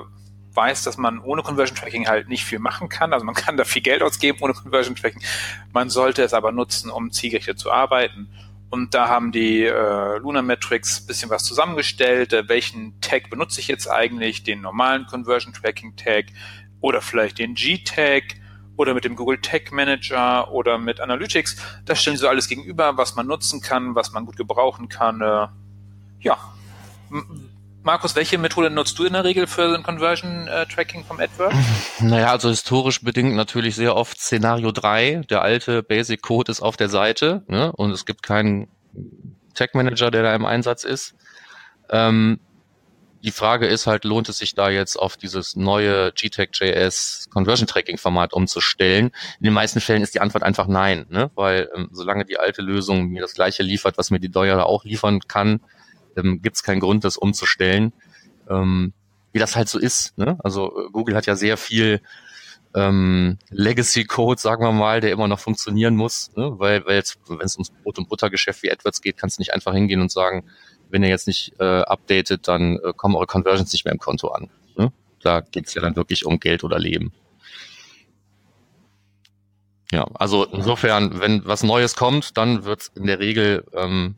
[0.53, 3.13] weiß, dass man ohne Conversion Tracking halt nicht viel machen kann.
[3.13, 5.23] Also man kann da viel Geld ausgeben ohne Conversion Tracking.
[5.71, 8.29] Man sollte es aber nutzen, um zielgerichtet zu arbeiten.
[8.69, 12.31] Und da haben die äh, Luna Metrics bisschen was zusammengestellt.
[12.31, 14.43] Äh, welchen Tag benutze ich jetzt eigentlich?
[14.43, 16.27] Den normalen Conversion Tracking Tag
[16.81, 18.23] oder vielleicht den G-Tag
[18.75, 21.57] oder mit dem Google Tag Manager oder mit Analytics.
[21.85, 25.21] Da stellen sie so alles gegenüber, was man nutzen kann, was man gut gebrauchen kann.
[25.21, 25.47] Äh,
[26.19, 26.37] ja,
[27.83, 31.55] Markus, welche Methode nutzt du in der Regel für ein Conversion äh, Tracking vom AdWords?
[31.99, 35.23] Naja, also historisch bedingt natürlich sehr oft Szenario 3.
[35.29, 37.71] Der alte Basic Code ist auf der Seite ne?
[37.71, 38.67] und es gibt keinen
[39.55, 41.15] Tag Manager, der da im Einsatz ist.
[41.89, 42.39] Ähm,
[43.23, 47.97] die Frage ist halt, lohnt es sich da jetzt auf dieses neue GTAG.js Conversion Tracking
[47.97, 49.11] Format umzustellen?
[49.39, 51.31] In den meisten Fällen ist die Antwort einfach nein, ne?
[51.35, 54.83] weil ähm, solange die alte Lösung mir das gleiche liefert, was mir die Deuer auch
[54.83, 55.61] liefern kann,
[56.17, 57.93] ähm, gibt es keinen Grund, das umzustellen.
[58.49, 58.93] Ähm,
[59.33, 60.17] wie das halt so ist.
[60.17, 60.37] Ne?
[60.43, 62.01] Also äh, Google hat ja sehr viel
[62.73, 66.53] ähm, Legacy-Code, sagen wir mal, der immer noch funktionieren muss, ne?
[66.57, 69.73] weil, weil wenn es ums Brot- und Buttergeschäft wie AdWords geht, kannst du nicht einfach
[69.73, 70.45] hingehen und sagen,
[70.91, 74.29] wenn ihr jetzt nicht äh, updatet, dann äh, kommen eure Conversions nicht mehr im Konto
[74.29, 74.49] an.
[74.77, 74.91] Ne?
[75.21, 77.11] Da geht's ja dann wirklich um Geld oder Leben.
[79.91, 84.15] Ja, also insofern, wenn was Neues kommt, dann wird's in der Regel ähm,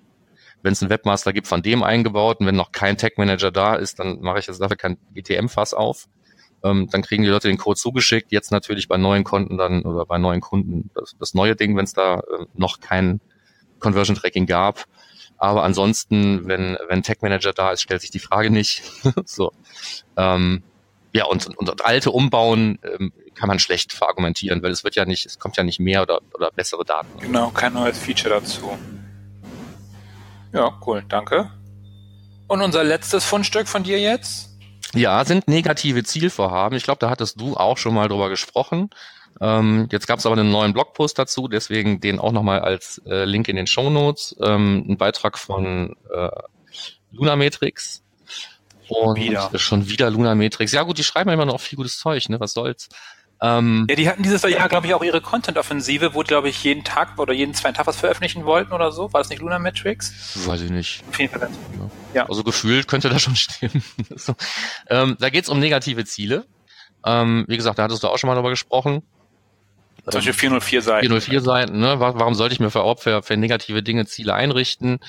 [0.63, 3.75] wenn es einen Webmaster gibt, von dem eingebaut und wenn noch kein Tag Manager da
[3.75, 6.07] ist, dann mache ich jetzt dafür kein GTM-Fass auf.
[6.63, 8.31] Ähm, dann kriegen die Leute den Code zugeschickt.
[8.31, 11.83] Jetzt natürlich bei neuen Konten dann oder bei neuen Kunden das, das neue Ding, wenn
[11.83, 13.19] es da äh, noch kein
[13.79, 14.85] Conversion Tracking gab.
[15.43, 18.81] Aber ansonsten, wenn, wenn Tag Manager da ist, stellt sich die Frage nicht.
[19.25, 19.51] so.
[20.15, 20.63] Ähm,
[21.11, 25.03] ja, und, und, und alte umbauen ähm, kann man schlecht verargumentieren, weil es wird ja
[25.03, 27.19] nicht, es kommt ja nicht mehr oder, oder bessere Daten.
[27.19, 28.77] Genau, kein neues Feature dazu.
[30.53, 31.51] Ja, cool, danke.
[32.47, 34.49] Und unser letztes Fundstück von dir jetzt?
[34.93, 36.77] Ja, sind negative Zielvorhaben.
[36.77, 38.91] Ich glaube, da hattest du auch schon mal drüber gesprochen.
[39.41, 43.25] Ähm, jetzt gab es aber einen neuen Blogpost dazu, deswegen den auch nochmal als äh,
[43.25, 44.35] Link in den Show Notes.
[44.41, 46.29] Ähm, ein Beitrag von äh,
[47.11, 48.03] Lunametrix.
[48.89, 49.49] Und wieder.
[49.57, 50.71] schon wieder Lunametrix.
[50.71, 52.39] Ja gut, die schreiben immer noch viel gutes Zeug, ne?
[52.39, 52.89] Was soll's.
[53.41, 56.85] Ähm, ja, die hatten dieses Jahr, glaube ich, auch ihre Content-Offensive, wo, glaube ich, jeden
[56.85, 59.11] Tag oder jeden zweiten Tag was veröffentlichen wollten oder so.
[59.11, 60.47] War das nicht Luna Metrics?
[60.47, 61.03] Weiß ich nicht.
[61.09, 61.49] Auf jeden Fall.
[61.49, 61.89] Ja.
[62.13, 62.29] ja.
[62.29, 63.83] Also gefühlt könnte das schon stimmen.
[64.15, 64.35] so.
[64.89, 66.45] ähm, da geht's um negative Ziele.
[67.05, 69.03] Ähm, wie gesagt, da hattest du auch schon mal darüber gesprochen.
[70.05, 71.07] Zum Beispiel 404 Seiten.
[71.07, 71.99] 404 Seiten, ne?
[71.99, 74.99] Warum sollte ich mir für, für, für negative Dinge Ziele einrichten?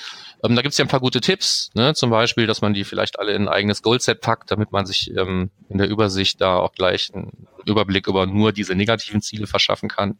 [0.44, 1.94] Ähm, da gibt's ja ein paar gute Tipps, ne?
[1.94, 5.10] Zum Beispiel, dass man die vielleicht alle in ein eigenes Goalset packt, damit man sich
[5.16, 9.88] ähm, in der Übersicht da auch gleich einen Überblick über nur diese negativen Ziele verschaffen
[9.88, 10.16] kann.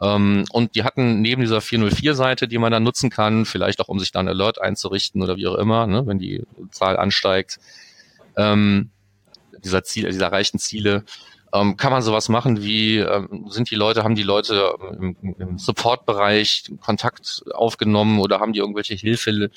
[0.00, 3.98] Ähm, und die hatten neben dieser 404-Seite, die man dann nutzen kann, vielleicht auch um
[3.98, 6.06] sich dann Alert einzurichten oder wie auch immer, ne?
[6.06, 7.58] wenn die Zahl ansteigt,
[8.36, 8.90] ähm,
[9.62, 11.04] dieser Ziel, dieser erreichten Ziele,
[11.52, 15.58] ähm, kann man sowas machen wie, ähm, sind die Leute, haben die Leute im, im
[15.58, 19.50] Support-Bereich Kontakt aufgenommen oder haben die irgendwelche Hilfe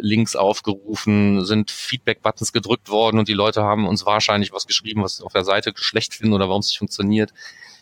[0.00, 5.20] Links aufgerufen, sind Feedback-Buttons gedrückt worden und die Leute haben uns wahrscheinlich was geschrieben, was
[5.20, 7.32] auf der Seite schlecht finden oder warum es nicht funktioniert.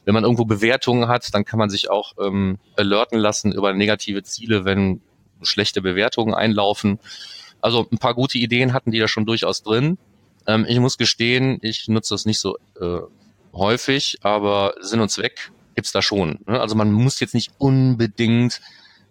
[0.04, 4.22] Wenn man irgendwo Bewertungen hat, dann kann man sich auch ähm, alerten lassen über negative
[4.22, 5.00] Ziele, wenn
[5.42, 6.98] schlechte Bewertungen einlaufen.
[7.60, 9.96] Also ein paar gute Ideen hatten die da schon durchaus drin.
[10.46, 13.00] Ähm, ich muss gestehen, ich nutze das nicht so äh,
[13.54, 16.40] häufig, aber Sinn und Zweck gibt's da schon.
[16.46, 16.60] Ne?
[16.60, 18.60] Also man muss jetzt nicht unbedingt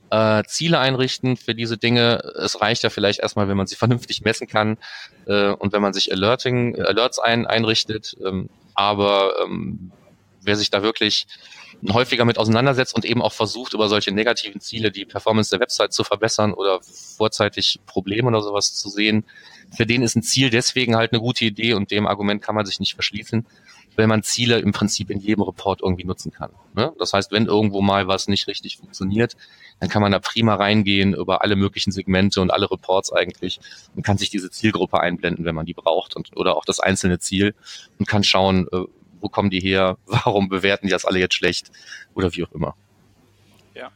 [0.10, 2.20] äh, Ziele einrichten für diese Dinge.
[2.38, 4.78] Es reicht ja vielleicht erstmal, wenn man sie vernünftig messen kann
[5.26, 8.16] äh, und wenn man sich Alerting, Alerts ein, einrichtet.
[8.24, 9.92] Ähm, aber ähm,
[10.42, 11.28] wer sich da wirklich
[11.92, 15.92] häufiger mit auseinandersetzt und eben auch versucht, über solche negativen Ziele die Performance der Website
[15.92, 19.26] zu verbessern oder vorzeitig Probleme oder sowas zu sehen,
[19.76, 22.66] für den ist ein Ziel deswegen halt eine gute Idee und dem Argument kann man
[22.66, 23.46] sich nicht verschließen,
[23.96, 26.52] weil man Ziele im Prinzip in jedem Report irgendwie nutzen kann.
[26.76, 26.94] Ne?
[26.98, 29.36] Das heißt, wenn irgendwo mal was nicht richtig funktioniert,
[29.80, 33.60] dann kann man da prima reingehen über alle möglichen Segmente und alle Reports eigentlich
[33.96, 37.20] und kann sich diese Zielgruppe einblenden, wenn man die braucht und oder auch das einzelne
[37.20, 37.56] Ziel
[38.00, 38.84] und kann schauen, äh,
[39.20, 41.72] wo kommen die her, warum bewerten die das alle jetzt schlecht
[42.14, 42.76] oder wie auch immer.
[43.76, 43.92] Ja.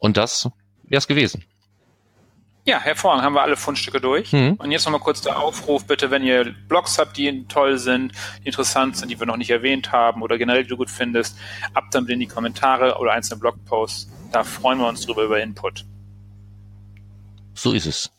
[0.00, 0.48] Und das
[0.84, 1.44] wäre es gewesen.
[2.68, 4.30] Ja, hervorragend, haben wir alle Fundstücke durch.
[4.30, 4.56] Mhm.
[4.58, 8.48] Und jetzt nochmal kurz der Aufruf, bitte, wenn ihr Blogs habt, die toll sind, die
[8.48, 11.38] interessant sind, die wir noch nicht erwähnt haben oder generell, die du gut findest,
[11.72, 14.12] ab damit in die Kommentare oder einzelne Blogposts.
[14.32, 15.86] Da freuen wir uns drüber über Input.
[17.54, 18.12] So ist es.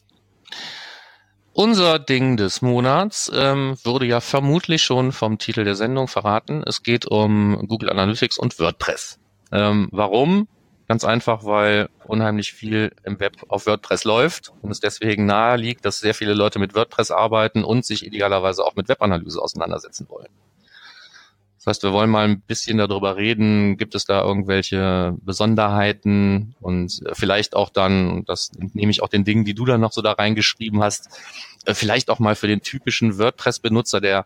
[1.54, 6.64] Unser Ding des Monats ähm, wurde ja vermutlich schon vom Titel der Sendung verraten.
[6.66, 9.20] Es geht um Google Analytics und WordPress.
[9.52, 10.48] Ähm, warum?
[10.90, 15.86] Ganz einfach, weil unheimlich viel im Web auf WordPress läuft und es deswegen nahe liegt,
[15.86, 20.30] dass sehr viele Leute mit WordPress arbeiten und sich idealerweise auch mit Webanalyse auseinandersetzen wollen.
[21.58, 27.02] Das heißt, wir wollen mal ein bisschen darüber reden, gibt es da irgendwelche Besonderheiten und
[27.14, 30.14] vielleicht auch dann, das nehme ich auch den Dingen, die du dann noch so da
[30.14, 31.10] reingeschrieben hast,
[31.66, 34.26] äh, vielleicht auch mal für den typischen WordPress-Benutzer, der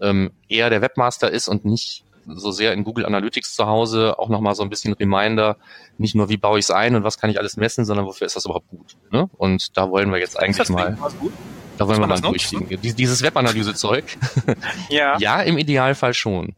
[0.00, 4.28] ähm, eher der Webmaster ist und nicht so sehr in Google Analytics zu Hause auch
[4.28, 5.56] nochmal so ein bisschen Reminder,
[5.98, 8.26] nicht nur wie baue ich es ein und was kann ich alles messen, sondern wofür
[8.26, 8.96] ist das überhaupt gut.
[9.10, 9.28] Ne?
[9.36, 10.98] Und da wollen wir jetzt eigentlich mal.
[11.78, 12.66] Da wollen wir mal durchgehen.
[12.80, 14.16] Dieses Webanalyse-Zeug.
[14.88, 15.18] ja.
[15.18, 16.54] ja, im Idealfall schon.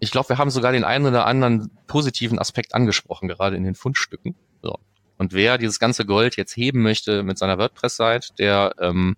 [0.00, 3.76] Ich glaube, wir haben sogar den einen oder anderen positiven Aspekt angesprochen, gerade in den
[3.76, 4.34] Fundstücken.
[4.60, 4.78] So.
[5.16, 9.16] Und wer dieses ganze Gold jetzt heben möchte mit seiner WordPress-Site, der ähm,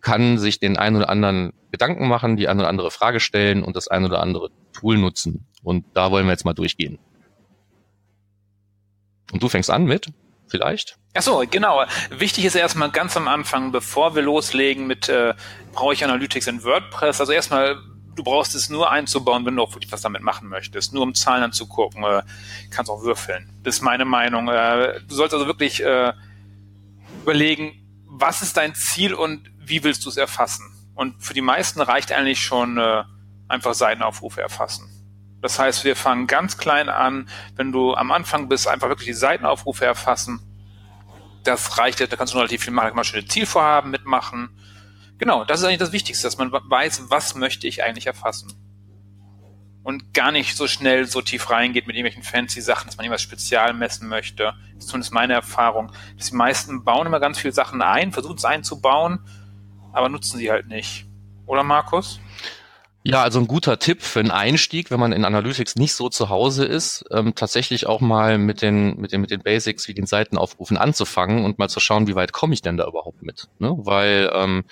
[0.00, 3.76] kann sich den einen oder anderen Gedanken machen, die eine oder andere Frage stellen und
[3.76, 5.46] das ein oder andere Tool nutzen.
[5.62, 6.98] Und da wollen wir jetzt mal durchgehen.
[9.32, 10.10] Und du fängst an mit,
[10.46, 10.98] vielleicht?
[11.14, 11.84] Ach so, genau.
[12.10, 15.34] Wichtig ist erstmal ganz am Anfang, bevor wir loslegen mit, äh,
[15.72, 17.20] brauche ich Analytics in WordPress.
[17.20, 17.76] Also erstmal,
[18.14, 20.94] du brauchst es nur einzubauen, wenn du auch wirklich was damit machen möchtest.
[20.94, 22.22] Nur um Zahlen anzugucken, äh,
[22.70, 23.52] kannst auch würfeln.
[23.62, 24.48] Das ist meine Meinung.
[24.48, 26.12] Äh, du sollst also wirklich äh,
[27.22, 30.64] überlegen, was ist dein Ziel und wie willst du es erfassen?
[30.94, 33.04] Und für die meisten reicht eigentlich schon äh,
[33.48, 34.88] einfach Seitenaufrufe erfassen.
[35.40, 37.28] Das heißt, wir fangen ganz klein an.
[37.54, 40.40] Wenn du am Anfang bist, einfach wirklich die Seitenaufrufe erfassen.
[41.44, 44.50] Das reicht, da kannst du relativ viel machen, mal schöne Zielvorhaben mitmachen.
[45.18, 48.67] Genau, das ist eigentlich das Wichtigste, dass man weiß, was möchte ich eigentlich erfassen.
[49.88, 53.22] Und gar nicht so schnell so tief reingeht mit irgendwelchen fancy Sachen, dass man irgendwas
[53.22, 54.52] spezial messen möchte.
[54.74, 55.92] Das ist zumindest meine Erfahrung.
[56.18, 59.20] Dass die meisten bauen immer ganz viele Sachen ein, versuchen es einzubauen,
[59.94, 61.06] aber nutzen sie halt nicht.
[61.46, 62.20] Oder Markus?
[63.02, 66.28] Ja, also ein guter Tipp für einen Einstieg, wenn man in Analytics nicht so zu
[66.28, 70.04] Hause ist, ähm, tatsächlich auch mal mit den, mit den, mit den Basics wie den
[70.04, 73.48] Seitenaufrufen anzufangen und mal zu schauen, wie weit komme ich denn da überhaupt mit.
[73.58, 73.72] Ne?
[73.78, 74.64] Weil ähm,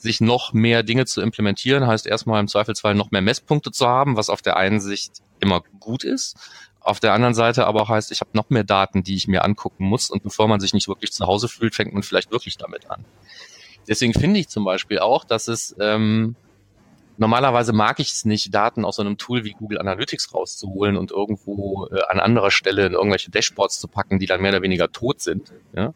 [0.00, 4.16] sich noch mehr Dinge zu implementieren, heißt erstmal im Zweifelsfall noch mehr Messpunkte zu haben,
[4.16, 6.36] was auf der einen Sicht immer gut ist.
[6.80, 9.44] Auf der anderen Seite aber auch heißt, ich habe noch mehr Daten, die ich mir
[9.44, 10.08] angucken muss.
[10.08, 13.04] Und bevor man sich nicht wirklich zu Hause fühlt, fängt man vielleicht wirklich damit an.
[13.86, 16.36] Deswegen finde ich zum Beispiel auch, dass es ähm,
[17.18, 21.10] normalerweise mag ich es nicht, Daten aus so einem Tool wie Google Analytics rauszuholen und
[21.10, 24.90] irgendwo äh, an anderer Stelle in irgendwelche Dashboards zu packen, die dann mehr oder weniger
[24.90, 25.52] tot sind.
[25.74, 25.92] Ja?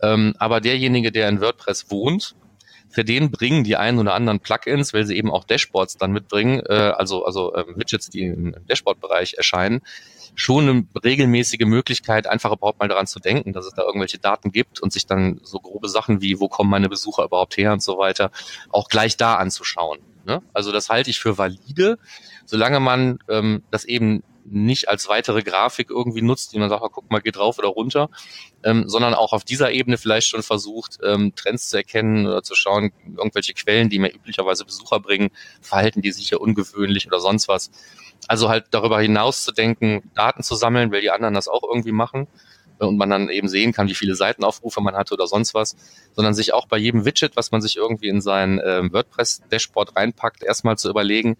[0.00, 2.34] Ähm, aber derjenige, der in WordPress wohnt,
[2.88, 6.62] für den bringen die einen oder anderen Plugins, weil sie eben auch Dashboards dann mitbringen,
[6.66, 9.82] äh, also, also ähm, Widgets, die im Dashboard-Bereich erscheinen,
[10.34, 14.52] schon eine regelmäßige Möglichkeit, einfach überhaupt mal daran zu denken, dass es da irgendwelche Daten
[14.52, 17.82] gibt und sich dann so grobe Sachen wie, wo kommen meine Besucher überhaupt her und
[17.82, 18.30] so weiter,
[18.70, 19.98] auch gleich da anzuschauen.
[20.26, 20.42] Ne?
[20.52, 21.98] Also das halte ich für valide,
[22.44, 27.10] solange man ähm, das eben nicht als weitere Grafik irgendwie nutzt, die man sagt, guck
[27.10, 28.08] mal, geht rauf oder runter,
[28.62, 32.54] ähm, sondern auch auf dieser Ebene vielleicht schon versucht, ähm, Trends zu erkennen oder zu
[32.54, 35.30] schauen, irgendwelche Quellen, die mir üblicherweise Besucher bringen,
[35.60, 37.70] verhalten die sich hier ungewöhnlich oder sonst was.
[38.28, 41.92] Also halt darüber hinaus zu denken, Daten zu sammeln, weil die anderen das auch irgendwie
[41.92, 42.28] machen
[42.78, 45.76] und man dann eben sehen kann, wie viele Seitenaufrufe man hatte oder sonst was,
[46.12, 50.42] sondern sich auch bei jedem Widget, was man sich irgendwie in sein äh, WordPress-Dashboard reinpackt,
[50.42, 51.36] erstmal zu überlegen,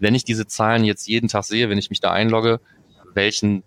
[0.00, 2.60] wenn ich diese Zahlen jetzt jeden Tag sehe, wenn ich mich da einlogge,
[3.14, 3.62] welchen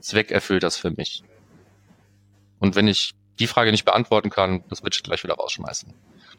[0.00, 1.22] Zweck erfüllt das für mich?
[2.58, 5.92] Und wenn ich die Frage nicht beantworten kann, das Widget gleich wieder rausschmeißen.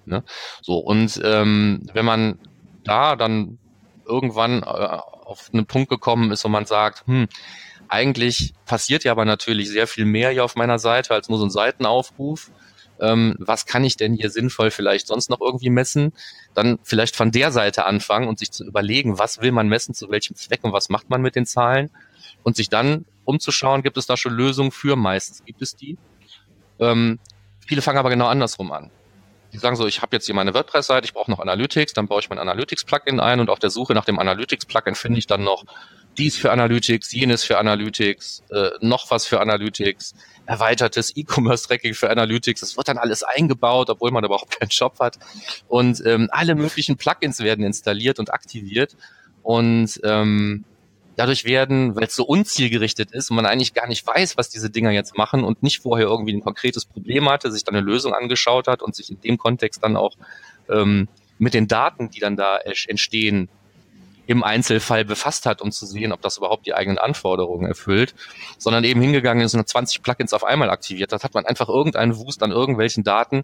[0.05, 0.23] Ne?
[0.61, 2.39] So, und ähm, wenn man
[2.83, 3.57] da dann
[4.05, 7.27] irgendwann äh, auf einen Punkt gekommen ist, wo man sagt, hm,
[7.87, 11.45] eigentlich passiert ja aber natürlich sehr viel mehr hier auf meiner Seite als nur so
[11.45, 12.51] ein Seitenaufruf.
[12.99, 16.13] Ähm, was kann ich denn hier sinnvoll vielleicht sonst noch irgendwie messen?
[16.53, 20.09] Dann vielleicht von der Seite anfangen und sich zu überlegen, was will man messen, zu
[20.09, 21.89] welchem Zweck und was macht man mit den Zahlen
[22.43, 24.95] und sich dann umzuschauen, gibt es da schon Lösungen für?
[24.95, 25.97] Meistens gibt es die.
[26.79, 27.19] Ähm,
[27.65, 28.91] viele fangen aber genau andersrum an.
[29.51, 32.19] Die sagen so, ich habe jetzt hier meine WordPress-Seite, ich brauche noch Analytics, dann baue
[32.19, 35.63] ich mein Analytics-Plugin ein und auf der Suche nach dem Analytics-Plugin finde ich dann noch
[36.17, 42.61] dies für Analytics, jenes für Analytics, äh, noch was für Analytics, erweitertes E-Commerce-Tracking für Analytics.
[42.61, 45.17] Das wird dann alles eingebaut, obwohl man überhaupt keinen Shop hat.
[45.67, 48.95] Und ähm, alle möglichen Plugins werden installiert und aktiviert.
[49.43, 50.65] Und ähm,
[51.15, 54.69] dadurch werden, weil es so unzielgerichtet ist und man eigentlich gar nicht weiß, was diese
[54.69, 58.13] Dinger jetzt machen und nicht vorher irgendwie ein konkretes Problem hatte, sich dann eine Lösung
[58.13, 60.15] angeschaut hat und sich in dem Kontext dann auch
[60.69, 63.49] ähm, mit den Daten, die dann da entstehen,
[64.27, 68.15] im Einzelfall befasst hat, um zu sehen, ob das überhaupt die eigenen Anforderungen erfüllt,
[68.57, 72.17] sondern eben hingegangen ist und 20 Plugins auf einmal aktiviert hat, hat man einfach irgendeinen
[72.17, 73.43] Wust an irgendwelchen Daten,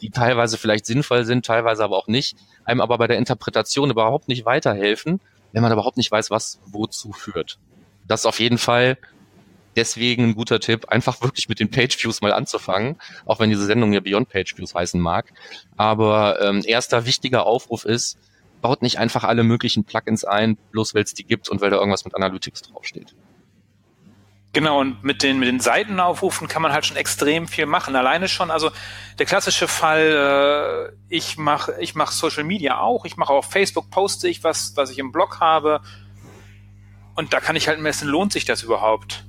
[0.00, 4.28] die teilweise vielleicht sinnvoll sind, teilweise aber auch nicht, einem aber bei der Interpretation überhaupt
[4.28, 5.20] nicht weiterhelfen,
[5.52, 7.58] wenn man überhaupt nicht weiß, was wozu führt.
[8.06, 8.96] Das ist auf jeden Fall
[9.76, 13.64] deswegen ein guter Tipp, einfach wirklich mit den Page Views mal anzufangen, auch wenn diese
[13.64, 15.32] Sendung ja Beyond Page Views heißen mag.
[15.76, 18.18] Aber ähm, erster wichtiger Aufruf ist,
[18.62, 21.76] baut nicht einfach alle möglichen Plugins ein, bloß weil es die gibt und weil da
[21.76, 23.14] irgendwas mit Analytics draufsteht.
[24.54, 27.96] Genau, und mit den, mit den Seitenaufrufen kann man halt schon extrem viel machen.
[27.96, 28.70] Alleine schon, also
[29.18, 33.90] der klassische Fall, äh, ich mache ich mach Social Media auch, ich mache auf Facebook,
[33.90, 35.80] poste ich was, was ich im Blog habe.
[37.14, 39.24] Und da kann ich halt messen, lohnt sich das überhaupt?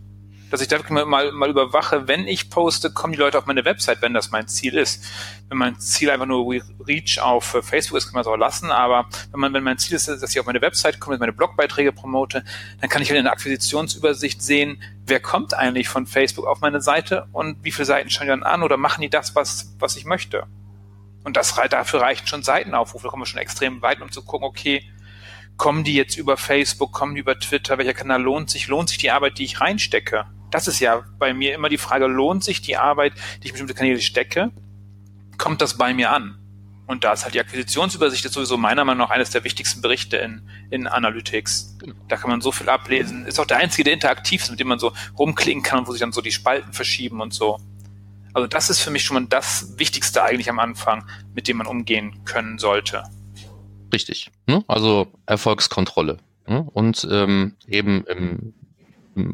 [0.54, 3.66] Dass ich da wirklich mal, mal überwache, wenn ich poste, kommen die Leute auf meine
[3.66, 5.04] Website, wenn das mein Ziel ist.
[5.50, 6.48] Wenn mein Ziel einfach nur
[6.88, 9.80] Reach auf äh, Facebook ist, kann man es auch lassen, aber wenn man, wenn mein
[9.80, 12.44] Ziel ist, dass ich auf meine Website komme, meine Blogbeiträge promote,
[12.80, 16.82] dann kann ich halt in der Akquisitionsübersicht sehen, wer kommt eigentlich von Facebook auf meine
[16.82, 19.98] Seite und wie viele Seiten schauen die dann an oder machen die das, was, was
[19.98, 20.46] ich möchte.
[21.24, 24.46] Und das, dafür reichen schon Seitenaufrufe, da kommen wir schon extrem weit, um zu gucken,
[24.46, 24.88] okay,
[25.58, 29.00] kommen die jetzt über Facebook, kommen die über Twitter, welcher Kanal lohnt sich, lohnt sich
[29.00, 30.28] die Arbeit, die ich reinstecke?
[30.54, 33.52] Das ist ja bei mir immer die Frage, lohnt sich die Arbeit, die ich in
[33.54, 34.52] bestimmte Kanäle stecke?
[35.38, 36.38] Kommt das bei mir an?
[36.86, 40.18] Und da ist halt die Akquisitionsübersicht ist sowieso meiner Meinung nach eines der wichtigsten Berichte
[40.18, 41.78] in, in Analytics.
[42.08, 43.26] Da kann man so viel ablesen.
[43.26, 46.02] Ist auch der einzige, der interaktiv ist, mit dem man so rumklicken kann wo sich
[46.02, 47.58] dann so die Spalten verschieben und so.
[48.34, 51.68] Also das ist für mich schon mal das Wichtigste eigentlich am Anfang, mit dem man
[51.68, 53.04] umgehen können sollte.
[53.94, 54.30] Richtig.
[54.46, 54.64] Ne?
[54.68, 56.18] Also Erfolgskontrolle.
[56.48, 56.68] Ne?
[56.74, 58.54] Und ähm, eben im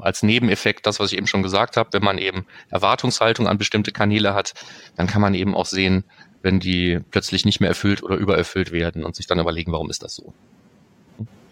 [0.01, 3.91] als Nebeneffekt das, was ich eben schon gesagt habe, wenn man eben Erwartungshaltung an bestimmte
[3.91, 4.53] Kanäle hat,
[4.95, 6.03] dann kann man eben auch sehen,
[6.41, 10.03] wenn die plötzlich nicht mehr erfüllt oder übererfüllt werden und sich dann überlegen, warum ist
[10.03, 10.33] das so.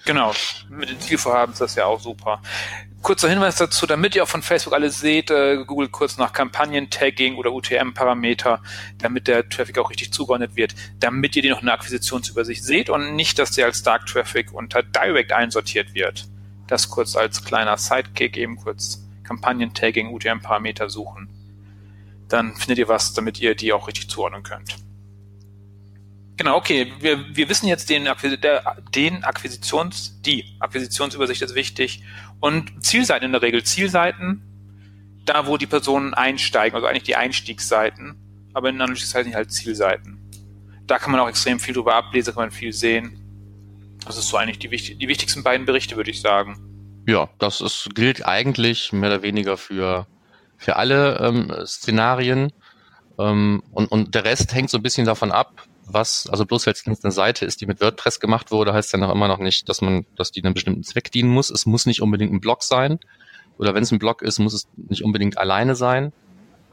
[0.06, 0.32] Genau,
[0.70, 2.42] mit den Zielvorhaben ist das ja auch super.
[3.02, 7.36] Kurzer Hinweis dazu, damit ihr auch von Facebook alles seht, äh, googelt kurz nach Kampagnen-Tagging
[7.36, 8.62] oder UTM-Parameter,
[9.00, 12.90] damit der Traffic auch richtig zugeordnet wird, damit ihr die noch in der Akquisitionsübersicht seht
[12.90, 16.26] und nicht, dass der als Dark Traffic unter Direct einsortiert wird.
[16.67, 21.30] Das kurz als kleiner Sidekick, eben kurz Kampagnen-Tagging, UTM-Parameter suchen.
[22.27, 24.75] Dann findet ihr was, damit ihr die auch richtig zuordnen könnt.
[26.38, 26.93] Genau, okay.
[26.99, 32.03] Wir, wir wissen jetzt den, der, den Akquisitions, die Akquisitionsübersicht ist wichtig
[32.39, 33.63] und Zielseiten in der Regel.
[33.63, 34.43] Zielseiten,
[35.25, 39.51] da wo die Personen einsteigen, also eigentlich die Einstiegsseiten, aber in Analytics heißen die halt
[39.51, 40.19] Zielseiten.
[40.86, 43.19] Da kann man auch extrem viel drüber ablesen, kann man viel sehen.
[44.08, 47.04] Das ist so eigentlich die, die wichtigsten beiden Berichte, würde ich sagen.
[47.08, 50.08] Ja, das ist, gilt eigentlich mehr oder weniger für,
[50.58, 52.52] für alle ähm, Szenarien.
[53.20, 56.74] Ähm, und, und der Rest hängt so ein bisschen davon ab, was, also bloß weil
[56.74, 59.70] es eine Seite ist, die mit WordPress gemacht wurde, heißt ja noch immer noch nicht,
[59.70, 61.50] dass man, dass die einem bestimmten Zweck dienen muss.
[61.50, 62.99] Es muss nicht unbedingt ein Blog sein.
[63.58, 66.14] Oder wenn es ein Blog ist, muss es nicht unbedingt alleine sein.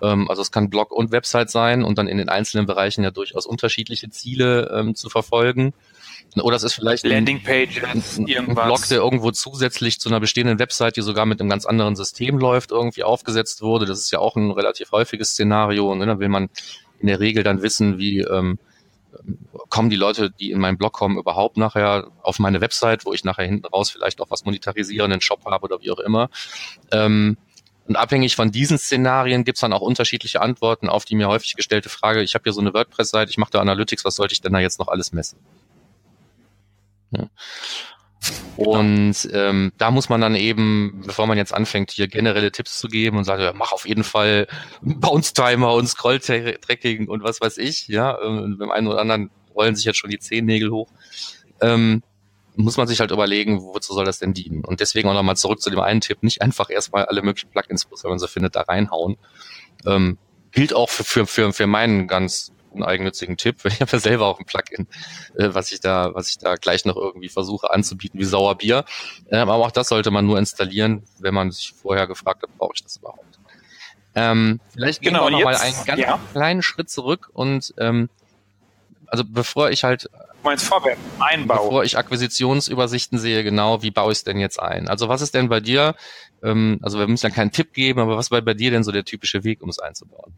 [0.02, 3.10] Ähm, also es kann Blog und Website sein und dann in den einzelnen Bereichen ja
[3.10, 5.72] durchaus unterschiedliche Ziele ähm, zu verfolgen.
[6.40, 10.96] Oder es ist vielleicht Landingpages, ein, ein Blog, der irgendwo zusätzlich zu einer bestehenden Website,
[10.96, 13.86] die sogar mit einem ganz anderen System läuft, irgendwie aufgesetzt wurde.
[13.86, 15.94] Das ist ja auch ein relativ häufiges Szenario.
[15.94, 16.06] Ne?
[16.06, 16.48] Da will man
[17.00, 18.58] in der Regel dann wissen, wie ähm,
[19.68, 23.24] kommen die Leute, die in meinen Blog kommen, überhaupt nachher auf meine Website, wo ich
[23.24, 26.30] nachher hinten raus vielleicht auch was monetarisieren, einen Shop habe oder wie auch immer.
[26.90, 27.36] Ähm,
[27.86, 31.54] und abhängig von diesen Szenarien gibt es dann auch unterschiedliche Antworten auf die mir häufig
[31.54, 34.40] gestellte Frage, ich habe hier so eine WordPress-Seite, ich mache da Analytics, was sollte ich
[34.40, 35.38] denn da jetzt noch alles messen?
[37.10, 37.28] Ja.
[38.56, 42.88] Und ähm, da muss man dann eben, bevor man jetzt anfängt, hier generelle Tipps zu
[42.88, 44.46] geben und sagt, ja, mach auf jeden Fall
[44.82, 49.84] Bounce-Timer und Scroll-Tracking und was weiß ich, ja, und beim einen oder anderen rollen sich
[49.84, 50.88] jetzt schon die Zehennägel hoch.
[51.60, 52.02] Ähm,
[52.56, 54.64] muss man sich halt überlegen, wozu soll das denn dienen?
[54.64, 57.88] Und deswegen auch nochmal zurück zu dem einen Tipp, nicht einfach erstmal alle möglichen Plugins,
[57.90, 59.16] wenn man so findet, da reinhauen.
[59.84, 60.18] Ähm,
[60.52, 62.52] gilt auch für, für, für, für meinen ganz
[62.82, 63.64] eigennützigen Tipp.
[63.64, 64.86] Ich habe ja selber auch ein Plugin,
[65.36, 68.84] äh, was ich da, was ich da gleich noch irgendwie versuche anzubieten, wie Sauerbier.
[69.30, 72.72] Ähm, aber auch das sollte man nur installieren, wenn man sich vorher gefragt hat, brauche
[72.74, 73.38] ich das überhaupt?
[74.14, 76.20] Ähm, vielleicht gehen genau, wir noch mal einen ganz ja.
[76.32, 78.08] kleinen Schritt zurück und ähm,
[79.06, 80.08] also bevor ich halt
[80.44, 81.64] meinst vorwärts, Einbau.
[81.64, 84.88] Bevor ich Akquisitionsübersichten sehe, genau, wie baue ich es denn jetzt ein?
[84.88, 85.96] Also was ist denn bei dir,
[86.42, 88.92] ähm, also wir müssen ja keinen Tipp geben, aber was war bei dir denn so
[88.92, 90.34] der typische Weg, um es einzubauen?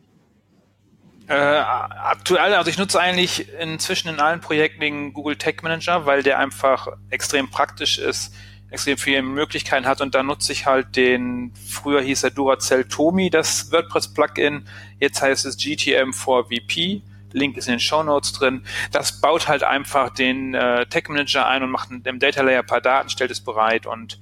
[1.28, 6.22] Äh, aktuell, also ich nutze eigentlich inzwischen in allen Projekten den Google Tag Manager, weil
[6.22, 8.32] der einfach extrem praktisch ist,
[8.70, 10.00] extrem viele Möglichkeiten hat.
[10.00, 14.68] Und da nutze ich halt den, früher hieß er Duracell Tomi, das WordPress-Plugin,
[15.00, 17.02] jetzt heißt es GTM 4VP
[17.32, 18.64] Link ist in den Show Notes drin.
[18.92, 22.66] Das baut halt einfach den äh, Tech Manager ein und macht im Data Layer ein
[22.66, 24.18] paar Daten, stellt es bereit und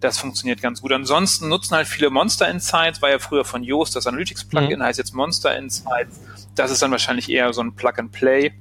[0.00, 0.92] das funktioniert ganz gut.
[0.92, 4.84] Ansonsten nutzen halt viele Monster Insights, war ja früher von Yoast das Analytics Plugin, mhm.
[4.84, 6.20] heißt jetzt Monster Insights.
[6.54, 8.52] Das ist dann wahrscheinlich eher so ein Plug and Play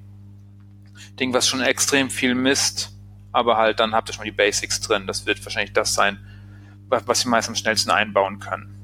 [1.19, 2.91] Ding, was schon extrem viel misst,
[3.31, 5.07] aber halt dann habt ihr schon die Basics drin.
[5.07, 6.19] Das wird wahrscheinlich das sein,
[6.89, 8.76] was ihr meist am schnellsten einbauen können.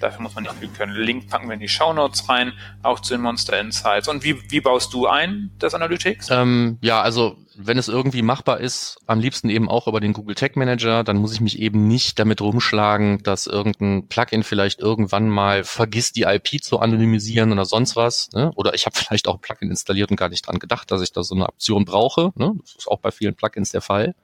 [0.00, 0.94] Dafür muss man nicht viel können.
[0.94, 4.08] Link packen wir in die Show Notes rein, auch zu den Monster Insights.
[4.08, 6.28] Und wie, wie baust du ein, das Analytics?
[6.30, 10.34] Ähm, ja, also wenn es irgendwie machbar ist, am liebsten eben auch über den Google
[10.34, 15.28] Tag Manager, dann muss ich mich eben nicht damit rumschlagen, dass irgendein Plugin vielleicht irgendwann
[15.28, 18.30] mal vergisst, die IP zu anonymisieren oder sonst was.
[18.32, 18.50] Ne?
[18.54, 21.12] Oder ich habe vielleicht auch ein Plugin installiert und gar nicht dran gedacht, dass ich
[21.12, 22.32] da so eine Option brauche.
[22.36, 22.54] Ne?
[22.62, 24.14] Das ist auch bei vielen Plugins der Fall.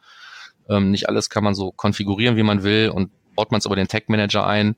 [0.68, 3.76] Ähm, nicht alles kann man so konfigurieren, wie man will und baut man es über
[3.76, 4.76] den Tag Manager ein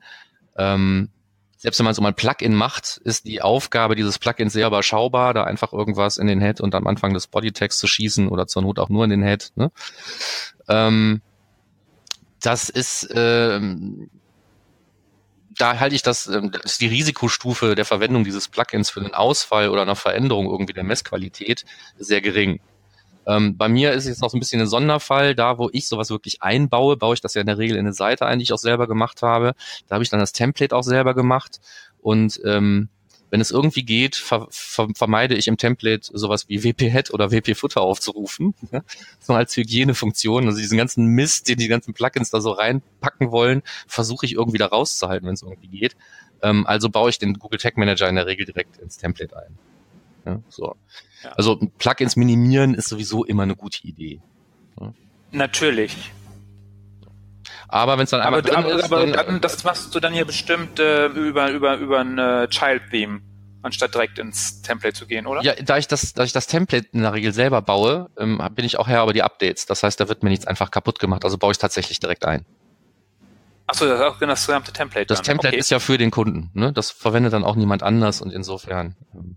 [0.58, 1.10] ähm,
[1.56, 5.34] selbst wenn man so mal ein Plugin macht, ist die Aufgabe dieses Plugins sehr überschaubar,
[5.34, 8.62] da einfach irgendwas in den Head und am Anfang des Bodytext zu schießen oder zur
[8.62, 9.50] Not auch nur in den Head.
[9.56, 9.72] Ne?
[10.68, 11.20] Ähm,
[12.40, 14.08] das ist, ähm,
[15.56, 19.14] da halte ich das, ähm, das ist die Risikostufe der Verwendung dieses Plugins für einen
[19.14, 21.64] Ausfall oder eine Veränderung irgendwie der Messqualität
[21.98, 22.60] sehr gering.
[23.28, 25.86] Ähm, bei mir ist es jetzt noch so ein bisschen ein Sonderfall, da wo ich
[25.86, 28.44] sowas wirklich einbaue, baue ich das ja in der Regel in eine Seite ein, die
[28.44, 29.54] ich auch selber gemacht habe.
[29.86, 31.60] Da habe ich dann das Template auch selber gemacht
[32.00, 32.88] und ähm,
[33.30, 37.82] wenn es irgendwie geht, ver ver vermeide ich im Template sowas wie WP-Head oder WP-Footer
[37.82, 38.54] aufzurufen.
[39.20, 40.46] so als Hygienefunktion.
[40.46, 44.58] Also diesen ganzen Mist, den die ganzen Plugins da so reinpacken wollen, versuche ich irgendwie
[44.58, 45.96] da rauszuhalten, wenn es irgendwie geht.
[46.42, 49.58] Ähm, also baue ich den Google Tag Manager in der Regel direkt ins Template ein.
[50.28, 50.76] Ja, so.
[51.24, 51.30] Ja.
[51.32, 54.20] Also Plugins minimieren ist sowieso immer eine gute Idee.
[54.80, 54.92] Ja.
[55.32, 56.12] Natürlich.
[57.68, 60.24] Aber wenn es dann aber, aber, ist, aber dann, dann, das machst du dann ja
[60.24, 63.20] bestimmt äh, über über über ein äh, Child Theme
[63.62, 65.42] anstatt direkt ins Template zu gehen, oder?
[65.42, 68.64] Ja, da ich das, da ich das Template in der Regel selber baue, ähm, bin
[68.64, 69.66] ich auch her über die Updates.
[69.66, 71.24] Das heißt, da wird mir nichts einfach kaputt gemacht.
[71.24, 72.46] Also baue ich es tatsächlich direkt ein.
[73.66, 75.06] Achso, das ist auch das gesamte Template.
[75.06, 75.24] Das dann.
[75.24, 75.60] Template okay.
[75.60, 76.50] ist ja für den Kunden.
[76.54, 76.72] Ne?
[76.72, 78.96] Das verwendet dann auch niemand anders und insofern.
[79.14, 79.36] Ähm,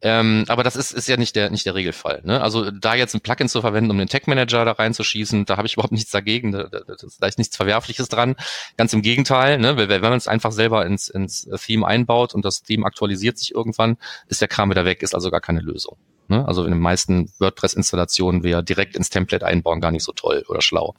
[0.00, 2.22] ähm, aber das ist, ist ja nicht der, nicht der Regelfall.
[2.24, 2.40] Ne?
[2.40, 5.66] Also da jetzt ein Plugin zu verwenden, um den Tech Manager da reinzuschießen, da habe
[5.66, 6.52] ich überhaupt nichts dagegen.
[6.52, 8.36] Da, da, da ist nichts Verwerfliches dran.
[8.76, 9.76] Ganz im Gegenteil, ne?
[9.76, 13.54] wenn, wenn man es einfach selber ins, ins Theme einbaut und das Theme aktualisiert sich
[13.54, 13.96] irgendwann,
[14.28, 15.96] ist der Kram wieder weg, ist also gar keine Lösung.
[16.28, 16.46] Ne?
[16.46, 20.60] Also in den meisten WordPress-Installationen wäre direkt ins Template einbauen gar nicht so toll oder
[20.60, 20.94] schlau.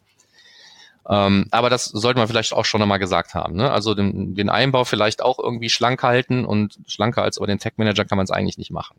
[1.10, 3.56] Ähm, aber das sollte man vielleicht auch schon einmal gesagt haben.
[3.56, 3.72] Ne?
[3.72, 7.74] Also den, den Einbau vielleicht auch irgendwie schlank halten und schlanker als über den Tech
[7.78, 8.96] Manager kann man es eigentlich nicht machen.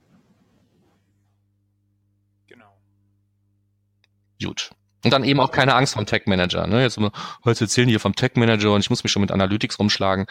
[2.48, 2.76] Genau.
[4.42, 4.70] Gut.
[5.04, 6.66] Und dann eben auch keine Angst vom Tech Manager.
[6.66, 6.82] Ne?
[6.82, 6.98] Jetzt,
[7.44, 10.26] heute erzählen hier vom Tech Manager und ich muss mich schon mit Analytics rumschlagen.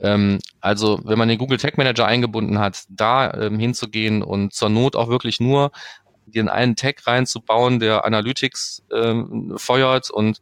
[0.00, 4.68] Ähm, also wenn man den Google Tech Manager eingebunden hat, da ähm, hinzugehen und zur
[4.68, 5.72] Not auch wirklich nur
[6.26, 10.40] den einen Tag reinzubauen, der Analytics ähm, feuert und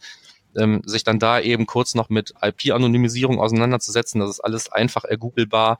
[0.57, 4.21] ähm, sich dann da eben kurz noch mit IP-Anonymisierung auseinanderzusetzen.
[4.21, 5.79] Das ist alles einfach ergoogelbar.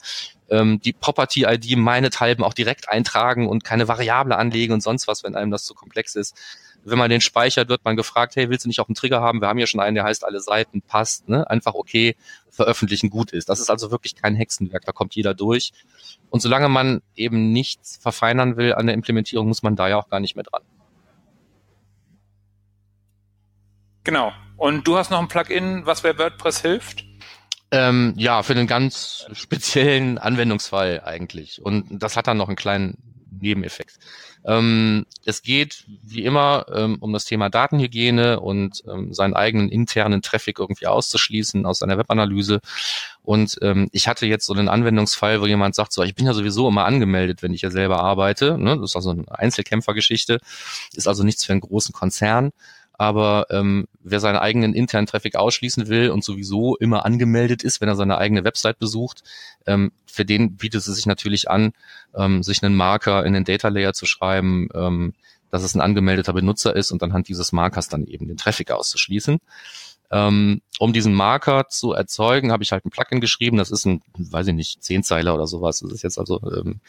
[0.51, 5.35] ähm, die Property-ID meinethalben auch direkt eintragen und keine Variable anlegen und sonst was, wenn
[5.35, 6.37] einem das zu komplex ist.
[6.85, 9.41] Wenn man den speichert, wird man gefragt, hey, willst du nicht auch einen Trigger haben?
[9.41, 11.49] Wir haben ja schon einen, der heißt alle Seiten, passt, ne?
[11.49, 12.17] Einfach okay,
[12.51, 13.49] veröffentlichen gut ist.
[13.49, 15.73] Das ist also wirklich kein Hexenwerk, da kommt jeder durch.
[16.29, 20.09] Und solange man eben nichts verfeinern will an der Implementierung, muss man da ja auch
[20.09, 20.63] gar nicht mehr dran.
[24.05, 24.33] Genau.
[24.57, 27.05] Und du hast noch ein Plugin, was bei WordPress hilft?
[27.71, 31.63] Ähm, ja, für einen ganz speziellen Anwendungsfall eigentlich.
[31.63, 32.99] Und das hat dann noch einen kleinen
[33.41, 33.99] Nebeneffekt.
[34.45, 40.21] Ähm, es geht wie immer ähm, um das Thema Datenhygiene und ähm, seinen eigenen internen
[40.21, 42.61] Traffic irgendwie auszuschließen aus einer Webanalyse.
[43.23, 46.35] Und ähm, ich hatte jetzt so einen Anwendungsfall, wo jemand sagt, so, ich bin ja
[46.35, 48.59] sowieso immer angemeldet, wenn ich ja selber arbeite.
[48.59, 48.77] Ne?
[48.77, 50.41] Das ist also eine Einzelkämpfergeschichte,
[50.95, 52.53] ist also nichts für einen großen Konzern
[53.03, 57.89] aber ähm, wer seinen eigenen internen Traffic ausschließen will und sowieso immer angemeldet ist, wenn
[57.89, 59.25] er seine eigene Website besucht,
[59.67, 61.73] ähm, für den bietet es sich natürlich an,
[62.15, 65.15] ähm, sich einen Marker in den Data Layer zu schreiben, ähm,
[65.51, 69.41] dass es ein angemeldeter Benutzer ist und anhand dieses Markers dann eben den Traffic auszuschließen.
[70.13, 73.57] Ähm, um diesen Marker zu erzeugen, habe ich halt ein Plugin geschrieben.
[73.57, 75.81] Das ist ein, weiß ich nicht, Zehnzeiler oder sowas.
[75.81, 76.81] Das ist jetzt also ähm,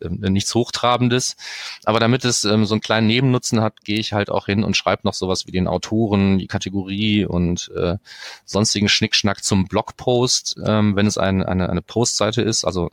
[0.00, 1.36] äh, nichts Hochtrabendes.
[1.84, 4.76] Aber damit es ähm, so einen kleinen Nebennutzen hat, gehe ich halt auch hin und
[4.76, 7.98] schreibe noch sowas wie den Autoren, die Kategorie und äh,
[8.44, 12.90] sonstigen Schnickschnack zum Blogpost, ähm, wenn es ein, eine, eine Postseite ist, also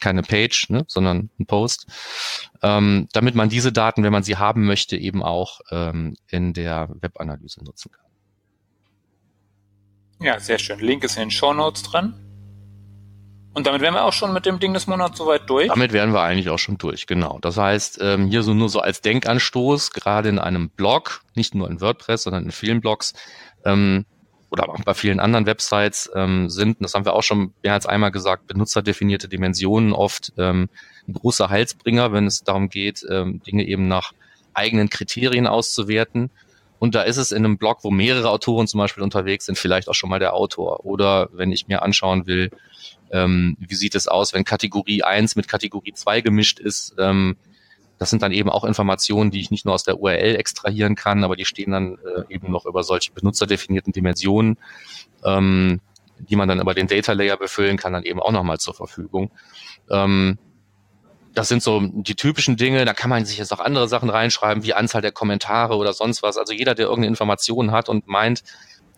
[0.00, 1.86] keine Page, ne, sondern ein Post,
[2.62, 6.88] ähm, damit man diese Daten, wenn man sie haben möchte, eben auch ähm, in der
[7.00, 8.09] Webanalyse nutzen kann.
[10.20, 10.80] Ja, sehr schön.
[10.80, 12.14] Link ist in den Show Notes drin.
[13.52, 15.68] Und damit wären wir auch schon mit dem Ding des Monats soweit durch.
[15.68, 17.38] Damit wären wir eigentlich auch schon durch, genau.
[17.40, 21.68] Das heißt, ähm, hier so nur so als Denkanstoß, gerade in einem Blog, nicht nur
[21.68, 23.14] in WordPress, sondern in vielen Blogs,
[23.64, 24.06] ähm,
[24.50, 27.86] oder auch bei vielen anderen Websites ähm, sind, das haben wir auch schon mehr als
[27.86, 30.68] einmal gesagt, benutzerdefinierte Dimensionen oft ähm,
[31.08, 34.12] ein großer Heilsbringer, wenn es darum geht, ähm, Dinge eben nach
[34.54, 36.30] eigenen Kriterien auszuwerten.
[36.80, 39.86] Und da ist es in einem Blog, wo mehrere Autoren zum Beispiel unterwegs sind, vielleicht
[39.88, 40.86] auch schon mal der Autor.
[40.86, 42.50] Oder wenn ich mir anschauen will,
[43.12, 46.94] ähm, wie sieht es aus, wenn Kategorie 1 mit Kategorie 2 gemischt ist.
[46.98, 47.36] Ähm,
[47.98, 51.22] das sind dann eben auch Informationen, die ich nicht nur aus der URL extrahieren kann,
[51.22, 54.56] aber die stehen dann äh, eben noch über solche benutzerdefinierten Dimensionen,
[55.22, 55.82] ähm,
[56.18, 59.30] die man dann über den Data Layer befüllen kann, dann eben auch nochmal zur Verfügung.
[59.90, 60.38] Ähm,
[61.34, 62.84] das sind so die typischen Dinge.
[62.84, 66.22] Da kann man sich jetzt auch andere Sachen reinschreiben, wie Anzahl der Kommentare oder sonst
[66.22, 66.36] was.
[66.36, 68.42] Also jeder, der irgendeine Information hat und meint,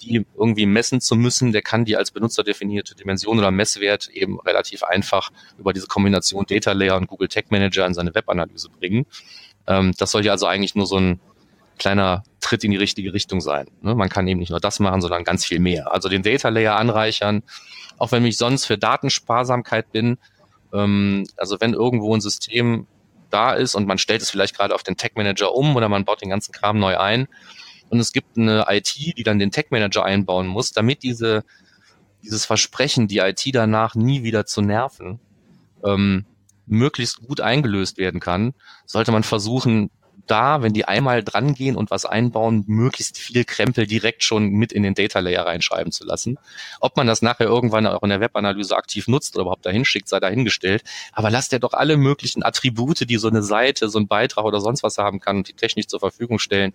[0.03, 4.83] die irgendwie messen zu müssen, der kann die als benutzerdefinierte Dimension oder Messwert eben relativ
[4.83, 9.07] einfach über diese Kombination Data Layer und Google Tag Manager in seine Webanalyse bringen.
[9.67, 11.21] Ähm, das soll ja also eigentlich nur so ein
[11.79, 13.67] kleiner Tritt in die richtige Richtung sein.
[13.81, 13.95] Ne?
[13.95, 15.93] Man kann eben nicht nur das machen, sondern ganz viel mehr.
[15.93, 17.43] Also den Data Layer anreichern,
[17.99, 20.19] auch wenn ich sonst für Datensparsamkeit bin,
[20.73, 22.87] ähm, also wenn irgendwo ein System
[23.31, 26.05] da ist und man stellt es vielleicht gerade auf den Tech Manager um oder man
[26.05, 27.29] baut den ganzen Kram neu ein
[27.89, 31.45] und es gibt eine IT, die dann den Tech Manager einbauen muss, damit diese,
[32.23, 35.21] dieses Versprechen, die IT danach nie wieder zu nerven,
[35.85, 36.25] ähm,
[36.67, 38.55] möglichst gut eingelöst werden kann,
[38.87, 39.91] sollte man versuchen,
[40.27, 44.73] da, wenn die einmal dran gehen und was einbauen, möglichst viel Krempel direkt schon mit
[44.73, 46.39] in den Data Layer reinschreiben zu lassen.
[46.81, 50.09] Ob man das nachher irgendwann auch in der Webanalyse aktiv nutzt oder überhaupt dahin schickt,
[50.09, 50.85] sei dahingestellt.
[51.13, 54.61] Aber lasst ja doch alle möglichen Attribute, die so eine Seite, so ein Beitrag oder
[54.61, 56.73] sonst was haben kann und die technisch zur Verfügung stellen,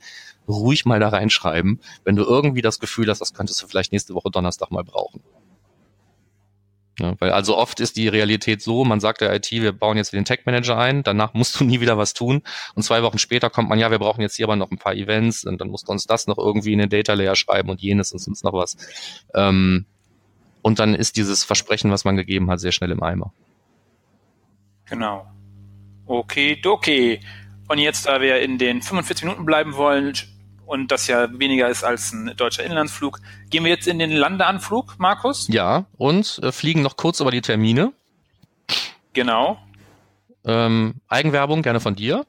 [0.48, 4.14] ruhig mal da reinschreiben, wenn du irgendwie das Gefühl hast, das könntest du vielleicht nächste
[4.14, 5.22] Woche Donnerstag mal brauchen.
[7.00, 10.14] Ja, weil also oft ist die Realität so, man sagt der IT, wir bauen jetzt
[10.14, 12.42] den Tech Manager ein, danach musst du nie wieder was tun
[12.74, 14.96] und zwei Wochen später kommt man, ja, wir brauchen jetzt hier aber noch ein paar
[14.96, 17.82] Events und dann musst du uns das noch irgendwie in den Data Layer schreiben und
[17.82, 18.78] jenes und sonst noch was.
[19.36, 19.86] Ähm,
[20.64, 23.32] und dann ist dieses Versprechen, was man gegeben hat, sehr schnell im Eimer.
[24.86, 25.28] Genau.
[26.08, 27.20] Okay, okay.
[27.68, 30.14] Und jetzt, da wir in den 45 Minuten bleiben wollen,
[30.68, 33.20] und das ja weniger ist als ein deutscher Inlandsflug.
[33.50, 35.48] Gehen wir jetzt in den Landeanflug, Markus?
[35.50, 37.94] Ja, und äh, fliegen noch kurz über die Termine.
[39.14, 39.58] Genau.
[40.46, 42.26] Ähm, Eigenwerbung gerne von dir.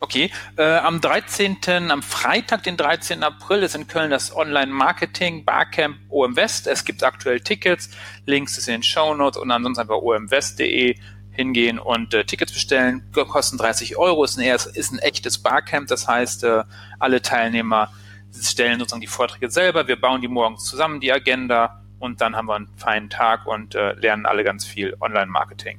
[0.00, 3.24] Okay, äh, am 13., am Freitag, den 13.
[3.24, 6.68] April, ist in Köln das Online-Marketing Barcamp OM West.
[6.68, 7.90] Es gibt aktuell Tickets,
[8.24, 10.96] Links ist in den Show Notes und ansonsten einfach omwest.de
[11.38, 13.04] hingehen und äh, Tickets bestellen.
[13.12, 16.64] Kosten 30 Euro, ist ein, ist ein echtes Barcamp, das heißt, äh,
[16.98, 17.92] alle Teilnehmer
[18.34, 19.86] stellen sozusagen die Vorträge selber.
[19.86, 23.76] Wir bauen die morgens zusammen, die Agenda, und dann haben wir einen feinen Tag und
[23.76, 25.78] äh, lernen alle ganz viel Online-Marketing.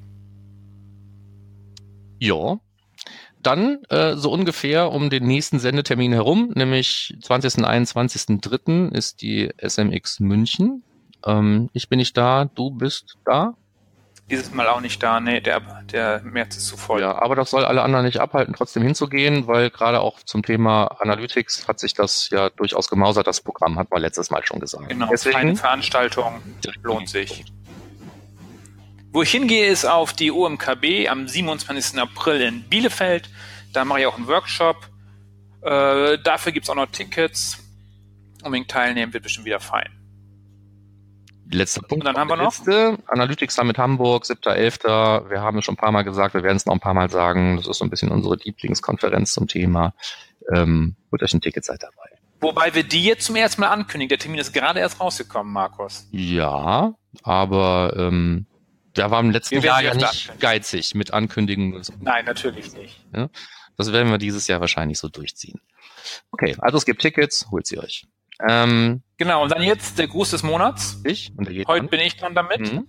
[2.20, 2.60] Ja.
[3.42, 7.60] Dann äh, so ungefähr um den nächsten Sendetermin herum, nämlich 20.
[7.60, 8.94] und 21.3.
[8.94, 10.84] ist die SMX München.
[11.26, 13.56] Ähm, ich bin nicht da, du bist da.
[14.30, 15.20] Dieses Mal auch nicht da.
[15.20, 15.60] Nee, der,
[15.92, 17.02] der März ist zu voll.
[17.02, 20.86] Ja, aber das soll alle anderen nicht abhalten, trotzdem hinzugehen, weil gerade auch zum Thema
[21.00, 24.90] Analytics hat sich das ja durchaus gemausert, das Programm, hat man letztes Mal schon gesagt.
[24.90, 26.42] Genau, Deswegen, keine Veranstaltung
[26.84, 27.46] lohnt sich.
[29.12, 32.00] Wo ich hingehe, ist auf die OMKB am 27.
[32.00, 33.30] April in Bielefeld.
[33.74, 34.78] Da mache ich auch einen Workshop.
[35.62, 37.58] Äh, dafür gibt's auch noch Tickets.
[38.44, 39.99] Unbedingt teilnehmen, wird bestimmt wieder fein.
[41.52, 42.06] Letzter Punkt.
[42.06, 45.30] Und dann haben wir noch letzte, Analytics Summit Hamburg, 7.11.
[45.30, 47.10] Wir haben es schon ein paar Mal gesagt, wir werden es noch ein paar Mal
[47.10, 47.58] sagen.
[47.58, 49.94] Das ist so ein bisschen unsere Lieblingskonferenz zum Thema.
[50.54, 52.10] Ähm, holt euch ein Ticket, seid dabei.
[52.42, 54.10] Wobei wir die jetzt zum ersten Mal ankündigen.
[54.10, 56.08] Der Termin ist gerade erst rausgekommen, Markus.
[56.12, 56.94] Ja,
[57.24, 58.46] aber ähm,
[58.94, 61.84] da war im letzten Jahr ja nicht geizig mit Ankündigungen.
[61.84, 61.94] So.
[62.00, 63.04] Nein, natürlich nicht.
[63.14, 63.30] Ja,
[63.76, 65.60] das werden wir dieses Jahr wahrscheinlich so durchziehen.
[66.32, 68.08] Okay, also es gibt Tickets, holt sie euch.
[68.48, 71.02] Ähm, genau, und dann jetzt der Gruß des Monats.
[71.04, 71.32] Ich?
[71.36, 71.90] Und der Heute an.
[71.90, 72.60] bin ich dran damit.
[72.60, 72.88] Mhm.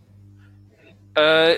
[1.15, 1.57] Äh,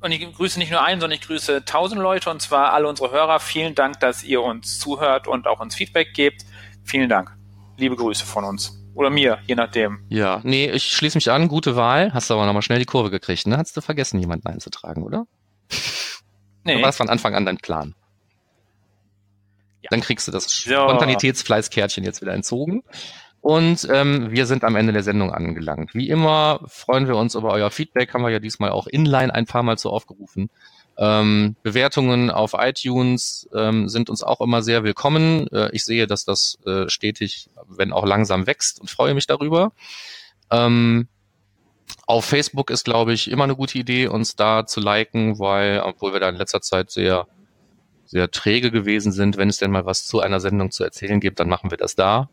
[0.00, 3.10] und ich grüße nicht nur einen, sondern ich grüße tausend Leute und zwar alle unsere
[3.10, 3.38] Hörer.
[3.40, 6.44] Vielen Dank, dass ihr uns zuhört und auch uns Feedback gebt.
[6.84, 7.36] Vielen Dank.
[7.76, 8.76] Liebe Grüße von uns.
[8.94, 10.00] Oder mir, je nachdem.
[10.08, 11.48] Ja, nee, ich schließe mich an.
[11.48, 12.12] Gute Wahl.
[12.12, 13.58] Hast du aber nochmal schnell die Kurve gekriegt, ne?
[13.58, 15.26] Hast du vergessen, jemanden einzutragen, oder?
[16.64, 16.82] Nee.
[16.82, 17.94] War es von Anfang an dein Plan?
[19.90, 20.50] Dann kriegst du das.
[20.52, 22.82] Spontanitätsfleißkärtchen jetzt wieder entzogen.
[23.42, 25.94] Und ähm, wir sind am Ende der Sendung angelangt.
[25.94, 29.46] Wie immer freuen wir uns über euer Feedback, haben wir ja diesmal auch inline ein
[29.46, 30.50] paar Mal so aufgerufen.
[30.98, 35.48] Ähm, Bewertungen auf iTunes ähm, sind uns auch immer sehr willkommen.
[35.48, 39.72] Äh, ich sehe, dass das äh, stetig, wenn auch langsam wächst und freue mich darüber.
[40.50, 41.08] Ähm,
[42.06, 46.12] auf Facebook ist, glaube ich, immer eine gute Idee, uns da zu liken, weil, obwohl
[46.12, 47.26] wir da in letzter Zeit sehr
[48.10, 49.36] sehr träge gewesen sind.
[49.36, 51.94] Wenn es denn mal was zu einer Sendung zu erzählen gibt, dann machen wir das
[51.94, 52.28] da.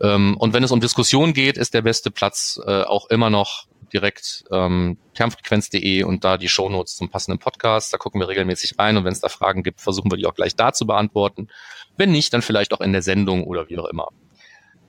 [0.00, 3.68] Ähm, und wenn es um Diskussion geht, ist der beste Platz äh, auch immer noch
[3.92, 7.92] direkt ähm, kernfrequenz.de und da die Shownotes zum passenden Podcast.
[7.92, 10.34] Da gucken wir regelmäßig rein und wenn es da Fragen gibt, versuchen wir die auch
[10.34, 11.48] gleich da zu beantworten.
[11.96, 14.08] Wenn nicht, dann vielleicht auch in der Sendung oder wie auch immer.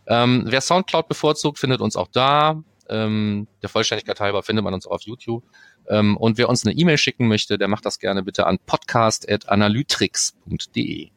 [0.07, 2.63] Ähm, wer Soundcloud bevorzugt, findet uns auch da.
[2.89, 5.43] Ähm, der Vollständigkeit halber findet man uns auch auf YouTube.
[5.89, 11.09] Ähm, und wer uns eine E-Mail schicken möchte, der macht das gerne bitte an podcast.analytrix.de.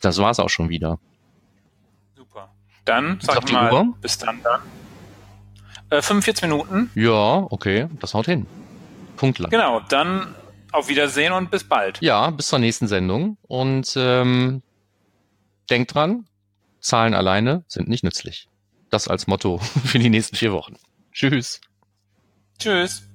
[0.00, 0.98] Das war's auch schon wieder.
[2.16, 2.52] Super.
[2.84, 3.94] Dann sag ich mal, Uhr?
[4.00, 4.60] bis dann dann.
[5.90, 6.90] Äh, 45 Minuten.
[6.94, 8.46] Ja, okay, das haut hin.
[9.16, 9.50] Punktlang.
[9.50, 10.34] Genau, dann
[10.72, 11.98] auf Wiedersehen und bis bald.
[12.00, 13.36] Ja, bis zur nächsten Sendung.
[13.42, 14.62] Und ähm,
[15.70, 16.26] denkt dran,
[16.80, 18.48] Zahlen alleine sind nicht nützlich.
[18.90, 20.76] Das als Motto für die nächsten vier Wochen.
[21.12, 21.60] Tschüss.
[22.58, 23.06] Tschüss.